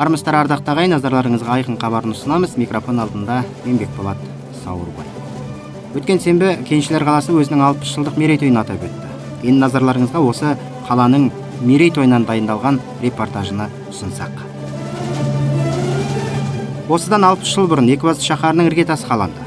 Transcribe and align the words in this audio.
армысыздар 0.00 0.38
ардақты 0.38 0.70
ағайын 0.72 0.94
назарларыңызға 0.94 1.56
айқын 1.58 1.76
хабарын 1.76 2.14
ұсынамыз. 2.14 2.54
Микрофон 2.56 3.02
алдында 3.02 3.42
еңбекболат 3.68 4.16
сауырбай. 4.62 5.04
Өткен 5.92 6.22
сенбі 6.24 6.54
кеншілер 6.64 7.04
қаласы 7.04 7.34
өзінің 7.36 7.60
алпыс 7.66 7.92
жылдық 7.98 8.16
мерейтойын 8.16 8.56
атап 8.62 8.80
өтті. 8.86 9.10
Енді 9.44 9.60
назарларыңызға 9.60 10.22
осы 10.24 10.54
қаланың 10.88 11.28
мерейтойынан 11.68 12.24
дайындалған 12.24 12.80
репортажыны 13.02 13.68
ұсынсақ. 13.92 14.40
Осыдан 16.88 17.26
алпыс 17.28 17.52
жыл 17.52 17.68
бұрын 17.68 17.92
екібастұз 17.92 18.30
шаһарының 18.32 18.70
іргетасы 18.70 19.04
қаланды. 19.10 19.44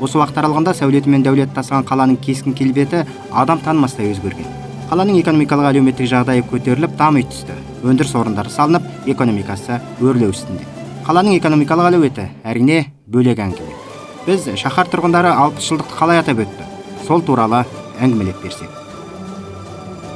Осы 0.00 0.16
уақыт 0.16 0.40
аралығында 0.40 0.78
сәулеті 0.80 1.12
мен 1.12 1.26
дәулеті 1.26 1.52
тасыған 1.58 1.84
қаланың 1.84 2.16
кескін 2.24 2.56
келбеті 2.56 3.04
адам 3.30 3.60
танымастай 3.60 4.14
өзгерген. 4.14 4.48
Қаланың 4.88 5.20
экономикалық 5.20 5.74
әлеуметтік 5.74 6.08
жағдайы 6.08 6.46
көтеріліп 6.48 6.96
дами 6.96 7.22
түсті. 7.28 7.58
Өндіріс 7.84 8.14
орындары 8.18 8.50
салынып 8.52 9.08
экономикасы 9.10 9.80
өрлеу 10.00 10.34
үстінде. 10.34 10.66
Қаланың 11.06 11.38
экономикалық 11.38 11.90
әлеуеті 11.90 12.26
әрине 12.44 12.84
бөлек 13.08 13.40
әңгіме. 13.40 13.78
Біз 14.26 14.50
шаһар 14.60 14.90
тұрғындары 14.92 15.32
алпыс 15.32 15.70
жылдықты 15.70 15.96
қалай 15.96 16.20
атап 16.20 16.42
өтті? 16.44 16.66
Сол 17.06 17.24
туралы 17.24 17.64
әңгімелеп 18.00 18.42
берсек. 18.44 18.68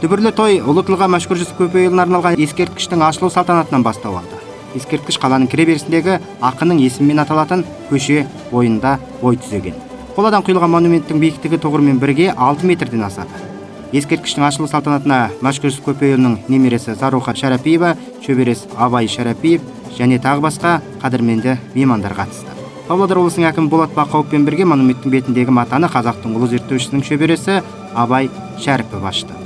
Дүбірлі 0.03 0.35
той 0.37 0.59
ұлы 0.61 0.85
тұлға 0.85 1.09
мәшһүр 1.15 1.41
жүсіп 1.41 1.63
көпейұлына 1.63 2.05
арналған 2.05 2.37
ескерткіштің 2.45 3.07
ашылу 3.07 3.31
салтанатынан 3.33 3.87
бастау 3.87 4.19
алды. 4.21 4.37
Ескерткіш 4.77 5.17
қаланың 5.23 5.49
кіреберісіндегі 5.49 6.19
ақынның 6.45 6.83
есімімен 6.85 7.23
аталатын 7.25 7.65
көше 7.89 8.27
бойында 8.51 8.99
бой 9.23 9.39
түзеген. 9.41 9.79
Қоладан 10.19 10.45
құйылған 10.45 10.75
монументтің 10.77 11.23
биіктігі 11.23 11.63
тұғырымен 11.63 12.03
бірге 12.03 12.33
алты 12.37 12.67
метрден 12.69 13.07
асады. 13.07 13.54
Ескерткіштің 13.95 14.43
ашылу 14.43 14.67
салтанатына 14.67 15.19
мәшһүр 15.45 15.77
көпейұлының 15.85 16.49
немересі 16.51 16.97
заруха 16.99 17.31
шәрәпиева 17.39 17.93
шөбересі 18.25 18.67
абай 18.75 19.07
шәрәпиев 19.07 19.63
және 19.95 20.19
тағы 20.19 20.43
басқа 20.43 20.73
қадірменді 21.05 21.55
меймандар 21.77 22.17
қатысты. 22.19 22.51
Павлодар 22.89 23.21
облысының 23.23 23.47
әкімі 23.53 23.71
болат 23.71 23.95
бақауовпен 23.95 24.43
бірге 24.49 24.67
монументтің 24.67 25.15
бетіндегі 25.15 25.55
матаны 25.55 25.87
қазақтың 25.93 26.35
ұлы 26.35 26.51
зерттеушісінің 26.57 27.07
шөбересі 27.07 27.61
абай 27.95 28.29
шәріпов 28.59 29.07
ашты. 29.07 29.39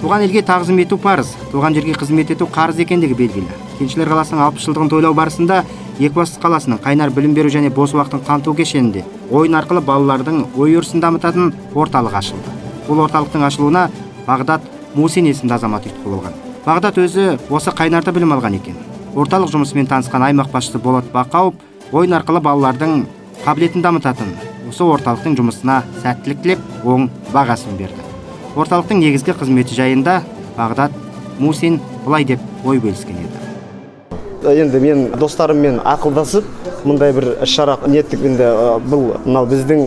Туған 0.00 0.24
елге 0.24 0.42
тағзым 0.48 0.80
ету 0.80 0.96
парыз 1.00 1.36
туған 1.52 1.76
жерге 1.76 1.92
қызмет 2.00 2.32
ету 2.32 2.48
қарыз 2.48 2.80
екендігі 2.82 3.14
белгілі. 3.20 3.60
Кеншілер 3.78 4.10
қаласының 4.10 4.42
алпыс 4.48 4.66
жылдығын 4.66 4.90
тойлау 4.92 5.14
барысында 5.16 5.62
екібастұз 5.98 6.40
қаласының 6.42 6.80
қайнар 6.82 7.12
білім 7.14 7.34
беру 7.36 7.50
және 7.52 7.70
бос 7.70 7.94
уақытын 7.94 8.24
қамту 8.26 8.54
кешенінде 8.58 9.04
ойын 9.30 9.54
арқылы 9.60 9.82
балалардың 9.84 10.40
ой 10.58 10.74
өрісін 10.78 11.02
дамытатын 11.04 11.52
орталық 11.74 12.16
ашылды. 12.18 12.50
Бұл 12.88 13.04
орталықтың 13.04 13.44
ашылуына 13.46 13.88
бағдат 14.26 14.66
мусин 14.94 15.28
есімді 15.30 15.54
азамат 15.54 15.86
ұйытқы 15.86 16.10
болған. 16.10 16.34
Бағдат 16.64 16.98
өзі 16.98 17.28
осы 17.50 17.70
қайнарда 17.70 18.12
білім 18.12 18.34
алған 18.34 18.58
екен. 18.58 18.76
Орталық 19.14 19.52
жұмысымен 19.54 19.86
танысқан 19.86 20.26
аймақ 20.26 20.50
басшысы 20.50 20.82
болат 20.82 21.06
бақауов 21.14 21.54
ойын 21.92 22.18
арқылы 22.18 22.42
балалардың 22.42 23.04
қабілетін 23.44 23.84
дамытатын 23.84 24.34
осы 24.68 24.82
орталықтың 24.82 25.38
жұмысына 25.38 25.82
сәттілік 26.02 26.42
тілеп 26.42 26.84
оң 26.84 27.08
бағасын 27.34 27.78
берді. 27.78 28.02
Орталықтың 28.56 29.02
негізгі 29.04 29.38
қызметі 29.38 29.78
жайында 29.78 30.22
бағдат 30.58 30.94
мусин 31.38 31.80
былай 32.04 32.24
деп 32.24 32.40
ой 32.64 32.80
бөліскен 32.82 33.18
еді. 33.22 33.43
Енді 34.52 34.80
мен 34.80 35.04
достарыммен 35.18 35.80
ақылдасып 35.84 36.44
мындай 36.84 37.12
бір 37.16 37.30
іс 37.42 37.52
шара 37.54 37.78
ниеттік 37.86 38.24
енді 38.28 38.48
бұл 38.84 39.06
мынау 39.24 39.48
біздің 39.48 39.86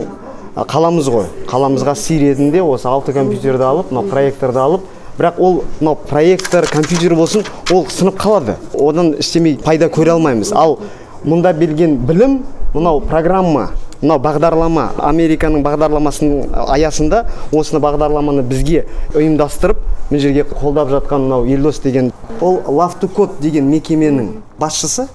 қаламыз 0.58 1.08
ғой. 1.14 1.26
Қаламызға 1.46 1.94
сый 1.94 2.18
ретінде 2.22 2.62
осы 2.62 2.88
алты 2.90 3.12
компьютерді 3.14 3.62
алып 3.64 3.92
мынау 3.92 4.10
проекторды 4.10 4.58
алып 4.58 4.86
бірақ 5.18 5.38
ол 5.38 5.60
мынау 5.80 5.98
проектор 6.08 6.66
компьютер 6.66 7.14
болсын 7.14 7.44
ол 7.72 7.86
сынып 7.86 8.18
қалады. 8.18 8.56
Одан 8.74 9.14
істемей 9.18 9.58
пайда 9.64 9.86
көре 9.86 10.16
алмаймыз. 10.16 10.52
Ал 10.52 10.78
мұнда 11.24 11.52
берген 11.54 11.96
білім 12.06 12.40
мынау 12.74 13.00
программа 13.00 13.70
мынау 14.00 14.20
бағдарлама 14.22 14.90
американың 15.02 15.62
бағдарламасының 15.66 16.52
аясында 16.70 17.24
осыны 17.52 17.80
бағдарламаны 17.82 18.44
бізге 18.46 18.84
ұйымдастырып 19.14 19.80
мына 20.10 20.20
жерге 20.22 20.44
қолдап 20.48 20.88
жатқан 20.88 21.28
мынау 21.28 21.46
елдос 21.46 21.80
деген 21.80 22.12
ол 22.40 22.60
лавтукод 22.66 23.40
деген 23.40 23.70
мекеменің 23.70 24.34
басшысы. 24.58 25.08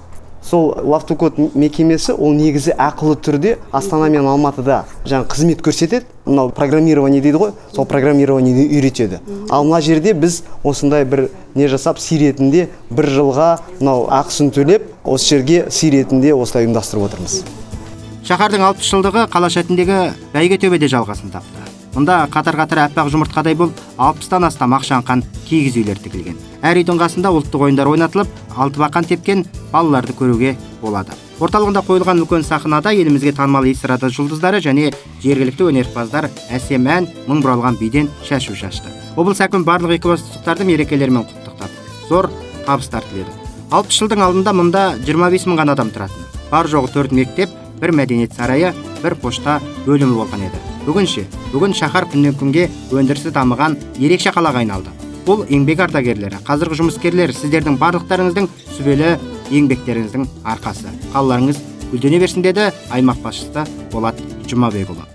Сол 0.43 0.75
лавтукод 0.75 1.37
мекемесі 1.55 2.11
ол 2.11 2.33
негізі 2.35 2.73
ақылы 2.75 3.15
түрде 3.15 3.53
астана 3.71 4.09
мен 4.11 4.27
алматыда 4.27 4.81
жаңа 5.07 5.23
қызмет 5.31 5.61
көрсетеді. 5.63 6.03
Мынау 6.25 6.49
программирование 6.51 7.21
дейді 7.21 7.39
ғой 7.39 7.53
сол 7.71 7.85
программированиеді 7.85 8.67
үйретеді. 8.67 9.21
Ал 9.49 9.63
мына 9.63 9.79
жерде 9.79 10.11
біз 10.13 10.41
осындай 10.63 11.05
бір 11.05 11.29
не 11.55 11.69
жасап 11.71 11.99
сый 11.99 12.19
ретінде 12.19 12.67
бір 12.91 13.07
жылға 13.07 13.49
мынау 13.79 14.09
ақысын 14.11 14.51
төлеп 14.51 14.91
осы 15.05 15.37
жерге 15.37 15.69
сый 15.71 15.95
ретінде 15.95 16.35
осылай 16.35 16.67
ұйымдастырып 16.67 17.07
отырмыз. 17.07 17.43
Шаһардың 18.27 18.67
алпыс 18.67 18.91
жылдығы 18.91 19.29
қала 19.31 19.49
шетіндегі 19.51 20.09
бәйге 20.35 20.59
төбеде 20.59 20.91
жалғасын 20.91 21.31
тапты. 21.31 21.72
Мұнда 21.93 22.23
қатар 22.33 22.57
қатар 22.57 22.83
аппақ 22.87 23.11
жұмыртқадай 23.13 23.55
болып 23.57 23.81
алпыстан 24.01 24.47
астам 24.47 24.73
ақшаңқан 24.77 25.23
киіз 25.47 25.77
үйлер 25.77 25.99
тігілген. 26.01 26.39
Әр 26.65 26.79
үйдің 26.81 26.99
қасында 27.01 27.31
ұлттық 27.37 27.67
ойындар 27.67 27.89
ойнатылып 27.91 28.29
алтыбақан 28.57 29.05
тепкен 29.09 29.45
балаларды 29.71 30.15
көруге 30.17 30.55
болады. 30.81 31.13
Орталығында 31.43 31.83
қойылған 31.85 32.21
үлкен 32.23 32.45
сахнада 32.45 32.93
елімізге 32.93 33.33
танымал 33.35 33.65
эстрада 33.67 34.09
жұлдыздары 34.13 34.61
және 34.63 34.93
жергілікті 35.23 35.67
өнерпаздар 35.69 36.29
әсем 36.53 36.87
ән 36.87 37.09
мың 37.27 37.41
бұралған 37.43 37.79
биден 37.81 38.09
шашу 38.23 38.55
шашты. 38.55 38.93
Облыс 39.17 39.41
әкімі 39.43 39.67
барлық 39.67 39.97
екібастұздықтарды 39.97 40.69
мерекелерімен 40.69 41.25
құттықтап 41.27 42.07
зор 42.09 42.29
табыстар 42.65 43.03
тіледі. 43.09 43.33
Алпыс 43.73 43.97
жылдың 43.99 44.23
алдында 44.23 44.53
мұнда 44.53 44.83
25 45.03 45.47
мың 45.49 45.61
ғана 45.63 45.75
адам 45.75 45.91
тұратын. 45.93 46.27
Бар 46.51 46.69
жоғы 46.69 46.93
төрт 46.93 47.15
мектеп 47.17 47.49
бір 47.81 47.95
мәдениет 47.97 48.37
сарайы 48.37 48.71
бір 49.03 49.19
пошта 49.21 49.59
бөлімі 49.85 50.17
болған 50.17 50.47
еді 50.47 50.63
бүгін 50.87 51.07
ше 51.13 51.27
бүгін 51.53 51.75
шаһар 51.77 52.09
күннен 52.11 52.39
күнге 52.39 52.69
өндірісі 52.91 53.35
дамыған 53.35 53.77
ерекше 53.99 54.33
қалаға 54.35 54.63
айналды 54.63 54.95
бұл 55.27 55.45
еңбек 55.47 55.85
ардагерлері 55.85 56.41
қазіргі 56.47 56.81
жұмыскерлер 56.81 57.31
сіздердің 57.37 57.77
барлықтарыңыздың 57.79 58.49
сүбелі 58.75 59.13
еңбектеріңіздің 59.53 60.25
арқасы. 60.43 60.91
Қалаларыңыз 61.13 61.59
гүлдене 61.91 62.19
берсін 62.19 62.43
деді 62.43 62.69
аймақ 62.91 63.21
басшысы 63.23 63.65
болат 63.93 64.19
жұмабекұлы. 64.49 65.05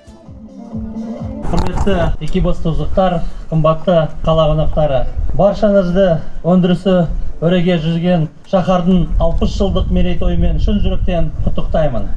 Құрметті 1.49 1.97
екібастұздықтар 2.25 3.19
қымбатты 3.51 3.97
қала 4.25 4.49
қонақтары 4.53 5.03
баршаңызды 5.39 6.07
өндірісі 6.45 6.97
өреге 7.45 7.79
жүзген 7.83 8.29
шаһардың 8.51 9.07
алпыс 9.21 9.57
жылдық 9.57 9.93
мерейтойымен 9.95 10.61
шын 10.61 10.81
жүректен 10.85 11.31
құттықтаймын. 11.47 12.09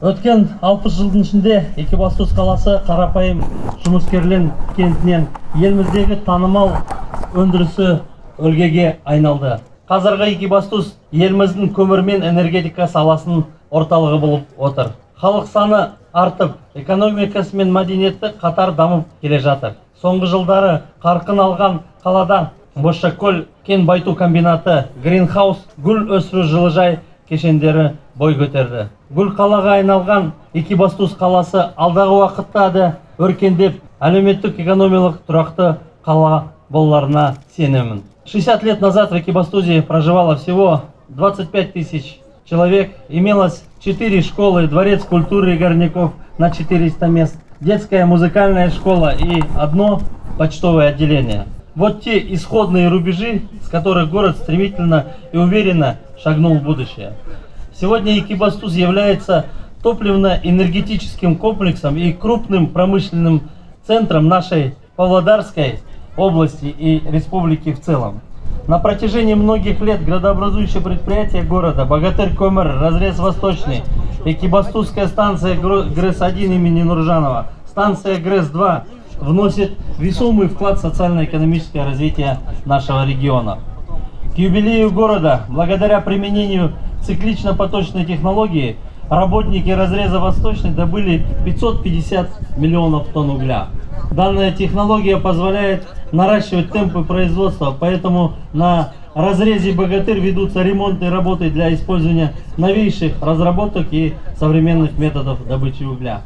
Өткен 0.00 0.46
алпыс 0.64 0.94
жылдың 0.96 1.24
ішінде 1.26 1.56
екібастұз 1.76 2.30
қаласы 2.32 2.78
қарапайым 2.86 3.42
жұмыскерлер 3.84 4.46
кентінен 4.76 5.26
еліміздегі 5.58 6.16
танымал 6.24 6.70
өндірісі 7.36 7.98
өлгеге 8.40 8.94
айналды. 9.04 9.58
Қазіргі 9.90 10.30
екібастұз 10.38 10.94
еліміздің 11.12 11.74
көмір 11.76 12.00
мен 12.06 12.24
энергетика 12.24 12.86
саласының 12.88 13.42
орталығы 13.68 14.20
болып 14.22 14.54
отыр. 14.56 14.94
Халық 15.20 15.50
саны 15.52 15.80
артып 16.14 16.54
экономикасы 16.74 17.56
мен 17.60 17.68
мәдениеті 17.74 18.32
қатар 18.40 18.72
дамып 18.78 19.04
келе 19.20 19.38
жатыр. 19.44 19.74
Соңғы 20.00 20.30
жылдары 20.32 20.78
қарқын 21.04 21.42
алған 21.44 21.76
қалада 22.02 22.40
бозшакөл 22.74 23.44
кен 23.66 23.84
байту 23.84 24.14
комбинаты 24.14 24.86
гринхаус 25.04 25.60
гүл 25.76 26.08
өсіру 26.16 26.46
жылыжай 26.48 26.98
кешендері 27.28 27.90
бой 28.16 28.38
көтерді. 28.40 28.88
гүл 29.13 29.35
қалаға 29.37 29.79
айналған 29.81 30.31
екібастұз 30.53 31.15
қаласы 31.19 31.69
алдағы 31.75 32.19
уақытта 32.21 32.65
да 32.73 32.89
өркендеп 33.17 33.79
әлеуметтік 33.99 34.59
экономикалық 34.63 35.21
тұрақты 35.27 35.77
қала 36.05 36.43
боларына 36.69 37.35
сенемін 37.55 38.03
60 38.25 38.63
лет 38.63 38.81
назад 38.81 39.11
в 39.11 39.19
Экибастузе 39.19 39.83
проживало 39.83 40.35
всего 40.35 40.81
25 41.09 41.73
тысяч 41.73 42.19
человек. 42.45 42.91
Имелось 43.07 43.63
4 43.81 44.21
школы, 44.21 44.67
дворец 44.67 45.03
культуры 45.03 45.53
и 45.53 45.57
горняков 45.57 46.13
на 46.39 46.49
400 46.49 47.07
мест, 47.07 47.37
детская 47.59 48.05
музыкальная 48.05 48.71
школа 48.71 49.13
и 49.15 49.43
одно 49.55 50.01
почтовое 50.39 50.89
отделение. 50.89 51.45
Вот 51.75 52.01
те 52.01 52.17
исходные 52.33 52.87
рубежи, 52.87 53.41
с 53.63 53.67
которых 53.69 54.09
город 54.09 54.37
стремительно 54.37 55.05
и 55.31 55.37
уверенно 55.37 55.97
шагнул 56.21 56.55
в 56.55 56.63
будущее. 56.63 57.13
Сегодня 57.80 58.18
Экибастуз 58.18 58.74
является 58.74 59.46
топливно-энергетическим 59.82 61.36
комплексом 61.36 61.96
и 61.96 62.12
крупным 62.12 62.66
промышленным 62.66 63.44
центром 63.86 64.28
нашей 64.28 64.74
Павлодарской 64.96 65.80
области 66.14 66.66
и 66.66 67.02
республики 67.10 67.72
в 67.72 67.80
целом. 67.80 68.20
На 68.68 68.78
протяжении 68.78 69.32
многих 69.32 69.80
лет 69.80 70.04
градообразующие 70.04 70.82
предприятия 70.82 71.40
города 71.40 71.86
Богатырь 71.86 72.34
Комер, 72.34 72.66
Разрез 72.66 73.18
Восточный, 73.18 73.82
Экибастузская 74.26 75.06
станция 75.06 75.56
ГРЭС-1 75.56 76.54
имени 76.54 76.82
Нуржанова, 76.82 77.46
станция 77.66 78.18
ГРЭС-2, 78.18 78.82
вносит 79.20 79.72
весомый 79.98 80.48
вклад 80.48 80.76
в 80.76 80.82
социально-экономическое 80.82 81.86
развитие 81.86 82.40
нашего 82.66 83.06
региона. 83.06 83.58
К 84.34 84.38
юбилею 84.38 84.92
города, 84.92 85.44
благодаря 85.48 86.00
применению 86.00 86.72
циклично-поточной 87.02 88.04
технологии, 88.04 88.76
работники 89.08 89.70
разреза 89.70 90.20
Восточный 90.20 90.70
добыли 90.70 91.26
550 91.44 92.56
миллионов 92.56 93.08
тонн 93.08 93.30
угля. 93.30 93.68
Данная 94.12 94.52
технология 94.52 95.16
позволяет 95.16 95.86
наращивать 96.12 96.70
темпы 96.70 97.02
производства, 97.02 97.74
поэтому 97.78 98.34
на 98.52 98.92
разрезе 99.14 99.72
Богатырь 99.72 100.20
ведутся 100.20 100.62
ремонтные 100.62 101.10
работы 101.10 101.50
для 101.50 101.74
использования 101.74 102.32
новейших 102.56 103.20
разработок 103.20 103.88
и 103.90 104.14
современных 104.38 104.96
методов 104.96 105.44
добычи 105.46 105.82
угля. 105.82 106.22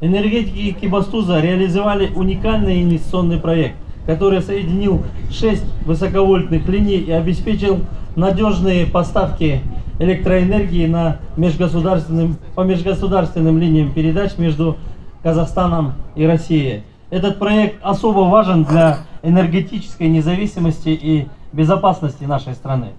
Энергетики 0.00 0.72
Кибастуза 0.72 1.40
реализовали 1.40 2.10
уникальный 2.14 2.82
инвестиционный 2.82 3.38
проект, 3.38 3.76
который 4.08 4.40
соединил 4.40 5.02
6 5.30 5.62
высоковольтных 5.84 6.66
линий 6.66 6.96
и 6.96 7.10
обеспечил 7.10 7.80
надежные 8.16 8.86
поставки 8.86 9.60
электроэнергии 9.98 10.86
на 10.86 11.18
межгосударственным, 11.36 12.38
по 12.54 12.62
межгосударственным 12.62 13.58
линиям 13.58 13.92
передач 13.92 14.38
между 14.38 14.78
Казахстаном 15.22 15.92
и 16.16 16.24
Россией. 16.24 16.84
Этот 17.10 17.38
проект 17.38 17.84
особо 17.84 18.20
важен 18.20 18.64
для 18.64 19.00
энергетической 19.22 20.08
независимости 20.08 20.88
и 20.88 21.26
безопасности 21.52 22.24
нашей 22.24 22.54
страны. 22.54 22.92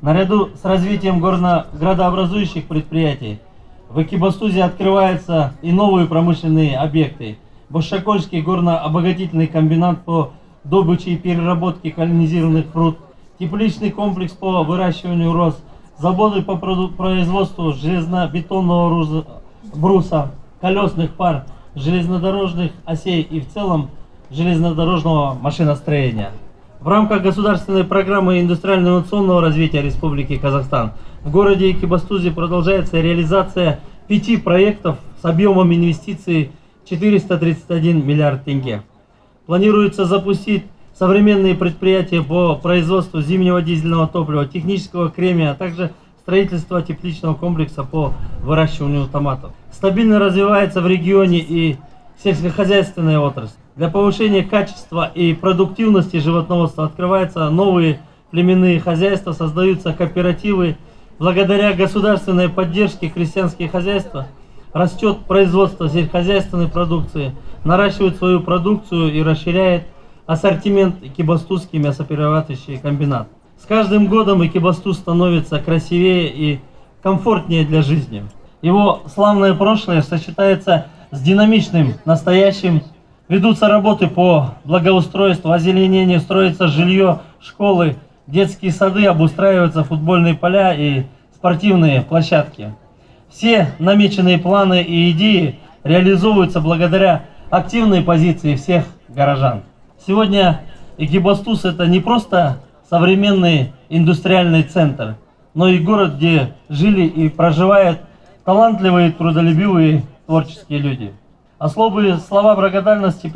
Наряду 0.00 0.50
с 0.60 0.64
развитием 0.64 1.20
горно-градообразующих 1.20 2.64
предприятий 2.64 3.38
в 3.88 4.02
Экибастузе 4.02 4.64
открываются 4.64 5.52
и 5.62 5.70
новые 5.70 6.08
промышленные 6.08 6.76
объекты. 6.76 7.38
Башакольский 7.74 8.40
горно-обогатительный 8.40 9.48
комбинат 9.48 10.04
по 10.04 10.30
добыче 10.62 11.10
и 11.10 11.16
переработке 11.16 11.90
колонизированных 11.90 12.66
фрукт, 12.66 13.00
тепличный 13.40 13.90
комплекс 13.90 14.32
по 14.32 14.62
выращиванию 14.62 15.32
роз, 15.32 15.60
заводы 15.98 16.42
по 16.42 16.54
производству 16.54 17.72
железно-бетонного 17.72 19.24
бруса, 19.74 20.30
колесных 20.60 21.14
пар, 21.14 21.46
железнодорожных 21.74 22.70
осей 22.84 23.22
и 23.22 23.40
в 23.40 23.48
целом 23.48 23.90
железнодорожного 24.30 25.34
машиностроения. 25.34 26.30
В 26.78 26.86
рамках 26.86 27.22
государственной 27.22 27.82
программы 27.82 28.40
индустриально-инновационного 28.40 29.40
развития 29.40 29.82
Республики 29.82 30.36
Казахстан 30.36 30.92
в 31.24 31.30
городе 31.32 31.72
Экибастузе 31.72 32.30
продолжается 32.30 33.00
реализация 33.00 33.80
пяти 34.06 34.36
проектов 34.36 34.98
с 35.20 35.24
объемом 35.24 35.74
инвестиций 35.74 36.52
431 36.88 38.06
миллиард 38.06 38.44
тенге. 38.44 38.82
Планируется 39.46 40.04
запустить 40.04 40.64
современные 40.98 41.54
предприятия 41.54 42.22
по 42.22 42.54
производству 42.56 43.20
зимнего 43.20 43.60
дизельного 43.62 44.06
топлива, 44.06 44.46
технического 44.46 45.10
кремия, 45.10 45.50
а 45.50 45.54
также 45.54 45.92
строительство 46.20 46.80
тепличного 46.80 47.34
комплекса 47.34 47.82
по 47.84 48.14
выращиванию 48.42 49.06
томатов. 49.06 49.52
Стабильно 49.70 50.18
развивается 50.18 50.80
в 50.80 50.86
регионе 50.86 51.38
и 51.40 51.76
сельскохозяйственная 52.22 53.18
отрасль. 53.18 53.56
Для 53.76 53.88
повышения 53.88 54.42
качества 54.42 55.10
и 55.14 55.34
продуктивности 55.34 56.18
животноводства 56.18 56.84
открываются 56.84 57.50
новые 57.50 58.00
племенные 58.30 58.80
хозяйства, 58.80 59.32
создаются 59.32 59.92
кооперативы. 59.92 60.76
Благодаря 61.18 61.72
государственной 61.72 62.48
поддержке 62.48 63.08
крестьянские 63.08 63.68
хозяйства 63.68 64.28
растет 64.74 65.20
производство 65.26 65.88
сельскохозяйственной 65.88 66.68
продукции, 66.68 67.32
наращивает 67.64 68.16
свою 68.16 68.40
продукцию 68.40 69.14
и 69.14 69.22
расширяет 69.22 69.84
ассортимент 70.26 70.96
Экибастузский 71.02 71.78
мясоперерабатывающий 71.78 72.78
комбинат. 72.78 73.28
С 73.58 73.66
каждым 73.66 74.08
годом 74.08 74.44
Экибастуз 74.44 74.98
становится 74.98 75.58
красивее 75.60 76.28
и 76.28 76.60
комфортнее 77.02 77.64
для 77.64 77.80
жизни. 77.80 78.24
Его 78.60 79.02
славное 79.14 79.54
прошлое 79.54 80.02
сочетается 80.02 80.88
с 81.10 81.20
динамичным 81.20 81.94
настоящим. 82.04 82.82
Ведутся 83.28 83.68
работы 83.68 84.08
по 84.08 84.54
благоустройству, 84.64 85.50
озеленению, 85.50 86.20
строится 86.20 86.68
жилье, 86.68 87.20
школы, 87.40 87.96
детские 88.26 88.72
сады, 88.72 89.06
обустраиваются 89.06 89.84
футбольные 89.84 90.34
поля 90.34 90.74
и 90.74 91.04
спортивные 91.34 92.02
площадки. 92.02 92.74
Все 93.28 93.70
намеченные 93.78 94.38
планы 94.38 94.82
и 94.82 95.10
идеи 95.10 95.58
реализуются 95.82 96.60
благодаря 96.60 97.24
активной 97.50 98.02
позиции 98.02 98.54
всех 98.56 98.84
горожан. 99.08 99.62
Сегодня 100.06 100.60
Экибастуз 100.96 101.64
это 101.64 101.86
не 101.86 101.98
просто 102.00 102.58
современный 102.88 103.72
индустриальный 103.88 104.62
центр, 104.62 105.16
но 105.52 105.68
и 105.68 105.78
город, 105.78 106.14
где 106.16 106.54
жили 106.68 107.02
и 107.02 107.28
проживают 107.28 108.00
талантливые, 108.44 109.10
трудолюбивые, 109.10 110.04
творческие 110.26 110.78
люди. 110.78 111.12
Особые 111.58 112.18
слова 112.18 112.54
благодарности, 112.54 113.32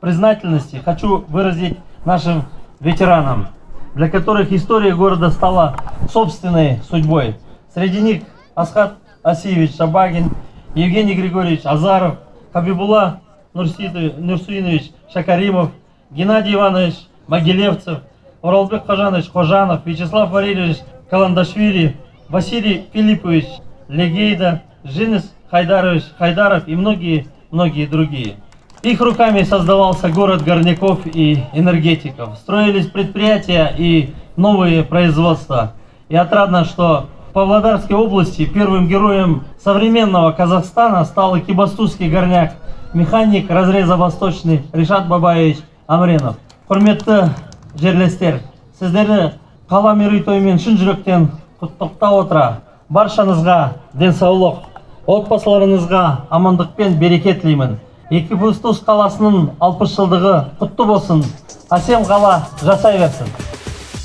признательности 0.00 0.80
хочу 0.84 1.24
выразить 1.28 1.78
нашим 2.04 2.44
ветеранам, 2.80 3.48
для 3.94 4.08
которых 4.08 4.52
история 4.52 4.94
города 4.94 5.30
стала 5.30 5.76
собственной 6.10 6.80
судьбой. 6.88 7.36
Среди 7.72 8.00
них 8.00 8.22
Асхат 8.54 8.94
Асиевич 9.22 9.76
Шабагин, 9.76 10.30
Евгений 10.74 11.14
Григорьевич 11.14 11.62
Азаров, 11.64 12.16
Хабибула 12.52 13.20
Нурсуинович 13.52 14.90
Шакаримов, 15.12 15.70
Геннадий 16.10 16.54
Иванович 16.54 16.94
Могилевцев, 17.26 17.98
Уралбек 18.42 18.86
Хажанович 18.86 19.30
Хожанов, 19.30 19.84
Вячеслав 19.84 20.30
Валерьевич 20.30 20.78
Каландашвили, 21.10 21.96
Василий 22.28 22.86
Филиппович 22.92 23.46
Легейда, 23.88 24.62
Женис 24.84 25.32
Хайдарович 25.50 26.04
Хайдаров 26.18 26.66
и 26.68 26.74
многие-многие 26.74 27.86
другие. 27.86 28.36
Их 28.82 29.00
руками 29.00 29.42
создавался 29.42 30.08
город 30.08 30.42
горняков 30.42 31.00
и 31.04 31.44
энергетиков. 31.52 32.38
Строились 32.38 32.86
предприятия 32.86 33.74
и 33.76 34.14
новые 34.36 34.84
производства. 34.84 35.74
И 36.08 36.16
отрадно, 36.16 36.64
что 36.64 37.08
Павлодарской 37.32 37.96
области. 37.96 38.44
Первым 38.44 38.88
героем 38.88 39.44
современного 39.62 40.32
Казахстана 40.32 41.04
стал 41.04 41.38
Экибастузский 41.38 42.10
горняк, 42.10 42.54
механик 42.92 43.50
разреза 43.50 43.96
Восточный 43.96 44.62
Ришат 44.72 45.08
Бабаевич 45.08 45.58
амренов. 45.86 46.36
Құрметті 46.68 47.30
жерлестер 47.74 48.40
сіздерді 48.78 49.32
қала 49.70 49.94
мерейтойымен 49.98 50.58
шын 50.62 50.76
жүректен 50.78 51.28
құттықтап 51.58 52.14
отыра. 52.20 52.44
Баршаңызға 52.90 53.56
денсаулық 53.98 54.68
отбасыларыңызға 55.10 56.04
амандық 56.30 56.76
пен 56.78 56.94
береке 56.98 57.34
тілеймін. 57.34 57.76
Екібастұз 58.10 58.84
қаласының 58.86 59.50
алпыс 59.58 59.96
жылдығы 59.98 60.36
құтты 60.62 60.86
болсын. 60.86 61.24
Әсем 61.70 62.06
қала 62.06 62.46
жасай 62.62 62.98
берсін. 62.98 63.30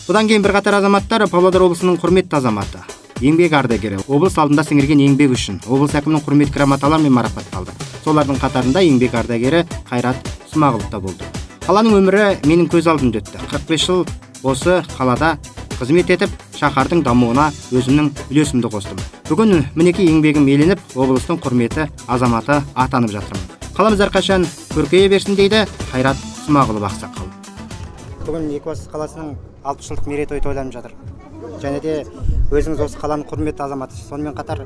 Бұдан 0.06 0.30
кейін 0.30 0.46
бірқатар 0.46 0.82
азаматтар 0.82 1.26
павлодар 1.30 1.66
облысының 1.66 1.98
құрметті 2.02 2.38
азаматы. 2.42 2.82
Еңбек 3.24 3.54
ардагері 3.56 4.02
облыс 4.08 4.36
алдында 4.42 4.66
сіңірген 4.68 5.02
еңбегі 5.06 5.38
үшін 5.38 5.60
облыс 5.70 5.96
әкімінің 5.96 6.24
құрмет 6.26 6.52
грамоталарымен 6.52 7.14
марапатталды. 7.16 7.72
Солардың 8.04 8.40
қатарында 8.42 8.84
еңбек 8.84 9.16
ардагері 9.16 9.64
қайрат 9.88 10.32
смағұлов 10.52 10.90
та 10.92 11.00
болды. 11.00 11.24
Қаланың 11.66 11.96
өмірі 12.02 12.26
менің 12.46 12.68
көз 12.70 12.90
алдымда 12.92 13.24
өтті. 13.24 13.40
45 13.50 13.86
жыл 13.86 14.06
осы 14.44 14.82
қалада 14.98 15.38
қызмет 15.80 16.12
етіп 16.14 16.36
шаһардың 16.60 17.02
дамуына 17.08 17.50
өзімнің 17.72 18.12
үлесімді 18.30 18.70
қостым. 18.72 19.00
Бүгін 19.30 19.66
мінекей 19.76 20.12
еңбегім 20.12 20.48
еленіп 20.52 20.84
облыстың 20.96 21.40
құрметті 21.44 21.90
азаматы 22.08 22.62
атанып 22.76 23.16
жатырмын. 23.16 23.50
Қаламыз 23.76 24.06
әрқашан 24.06 24.46
көркейе 24.76 25.10
берсін 25.12 25.36
дейді 25.36 25.66
қайрат 25.92 26.22
смағұлов 26.46 26.88
ақсақал. 26.92 27.28
Бүгін 28.24 28.48
екібастұз 28.60 28.94
қаласының 28.94 29.36
алпыс 29.66 29.92
жылдық 29.92 30.08
мерейтойы 30.14 30.46
тойланып 30.46 30.78
жатыр. 30.78 30.96
Және 31.64 31.82
де 31.82 31.94
өзіңіз 32.54 32.82
осы 32.86 33.00
қаланың 33.02 33.26
құрметті 33.30 33.66
азаматысыз 33.66 34.10
сонымен 34.10 34.36
қатар 34.38 34.66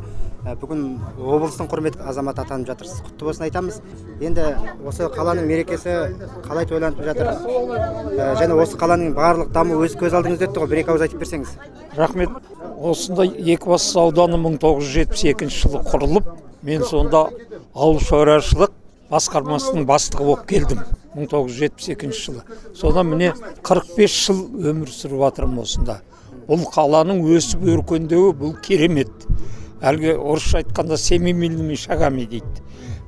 бүгін 0.60 0.84
облыстың 1.20 1.70
құрметті 1.72 2.04
азаматы 2.08 2.44
атанып 2.44 2.68
жатырсыз. 2.72 3.02
Құтты 3.06 3.28
болсын 3.28 3.46
айтамыз. 3.48 3.80
Енді 4.24 4.46
осы 4.88 5.08
қаланың 5.14 5.48
мерекесі 5.48 5.96
қалай 6.46 6.68
тойланып 6.70 7.04
жатыр? 7.04 7.32
Және 8.40 8.56
осы 8.60 8.80
қаланың 8.80 9.14
барлық 9.18 9.52
дамуы 9.56 9.86
өз 9.88 9.98
көз 10.00 10.16
алдыңызда 10.20 10.50
өтті 10.50 10.64
ғой. 10.64 10.72
Бір 10.72 10.82
екі 10.84 10.94
ауыз 10.94 11.06
айтып 11.08 11.24
берсеңіз. 11.24 11.56
Рахмет. 11.98 12.36
Осындай 12.80 13.34
екібастұз 13.56 14.00
ауданы 14.00 14.40
мың 14.40 14.60
тоғыз 14.64 14.88
жүз 14.88 14.94
жетпіс 14.96 15.26
екінші 15.34 15.64
жылы 15.66 15.82
құрылып 15.92 16.30
мен 16.64 16.86
сонда 16.88 17.26
ауыл 17.76 18.00
шаруашылық 18.00 18.72
басқармасының 19.12 19.88
бастығы 19.90 20.28
болып 20.30 20.46
келдім 20.48 20.84
1972 21.16 22.14
жылы. 22.16 22.44
Содан 22.76 23.10
міне 23.12 23.34
45 23.64 24.16
жыл 24.16 24.44
өмір 24.72 24.94
сүріп 24.94 25.20
жатырмын 25.26 25.64
осында. 25.66 26.00
Бұл 26.50 26.66
қаланың 26.74 27.22
өсіп 27.38 27.68
өркендеуі 27.76 28.34
бұл 28.40 28.56
керемет. 28.66 29.12
Әлгі 29.86 30.16
орысша 30.18 30.64
айтқанда 30.64 30.98
семимильными 30.98 31.76
шагами 31.78 32.26
дейді. 32.26 32.64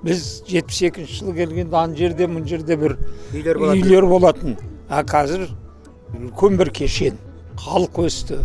Біз 0.05 0.43
жетпіс 0.47 0.81
екінші 0.87 1.17
жылы 1.19 1.33
келгенде 1.39 1.77
ана 1.77 1.97
жерде 1.97 2.27
мына 2.27 2.47
жерде 2.47 2.77
бір 2.77 2.95
үйлер 3.33 3.57
болатын. 3.57 3.81
үйлер 3.81 4.07
болатын. 4.09 4.57
А 4.89 5.03
қазір 5.03 5.49
үлкен 6.15 6.57
бір 6.57 6.71
кешен. 6.71 7.17
Халық 7.57 7.99
өсті. 8.05 8.39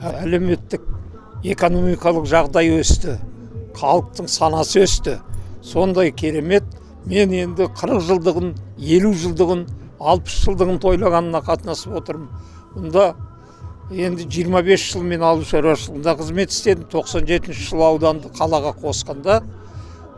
Әлеуметтік 0.00 0.84
экономикалық 1.44 2.28
жағдай 2.30 2.70
өсті. 2.78 3.18
Халықтың 3.76 4.28
санасы 4.28 4.84
өсті. 4.84 5.18
Сондай 5.62 6.12
керемет 6.12 6.64
мен 7.06 7.32
енді 7.32 7.68
40 7.76 8.00
жылдығын 8.08 8.54
елу 8.78 9.12
жылдығын 9.12 9.66
алпыс 10.00 10.42
жылдығын 10.46 10.80
тойлағанына 10.82 11.42
қатынасып 11.44 11.96
отырмын. 12.00 12.28
Мұнда 12.76 13.14
енді 13.90 14.26
25 14.26 14.82
жыл 14.90 15.04
мен 15.06 15.22
ауыл 15.22 15.44
шаруашылығында 15.46 16.14
қызмет 16.18 16.50
істедім. 16.50 16.86
97 16.90 17.52
жылы 17.54 17.84
ауданды 17.86 18.30
қалаға 18.34 18.72
қосқанда 18.80 19.42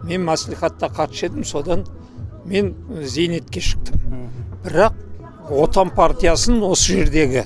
мен 0.08 0.24
мәслихатта 0.24 0.88
хатшы 0.88 1.26
едім. 1.26 1.44
Содан 1.44 1.84
мен 2.46 2.74
зейнетке 3.02 3.60
шықтым. 3.60 4.30
Бірақ 4.64 4.96
отан 5.50 5.90
партиясын 5.90 6.62
осы 6.64 6.96
жердегі 6.96 7.44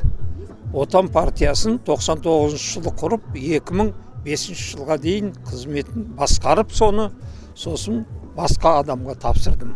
отан 0.72 1.08
партиясын 1.12 1.80
99 1.86 2.54
жылы 2.54 2.94
құрып 3.02 3.26
2005 3.34 4.46
жылға 4.62 4.98
дейін 5.02 5.34
қызметін 5.50 6.06
басқарып 6.18 6.70
соны 6.72 7.10
сосын 7.54 8.04
басқа 8.36 8.78
адамға 8.84 9.18
тапсырдым. 9.26 9.74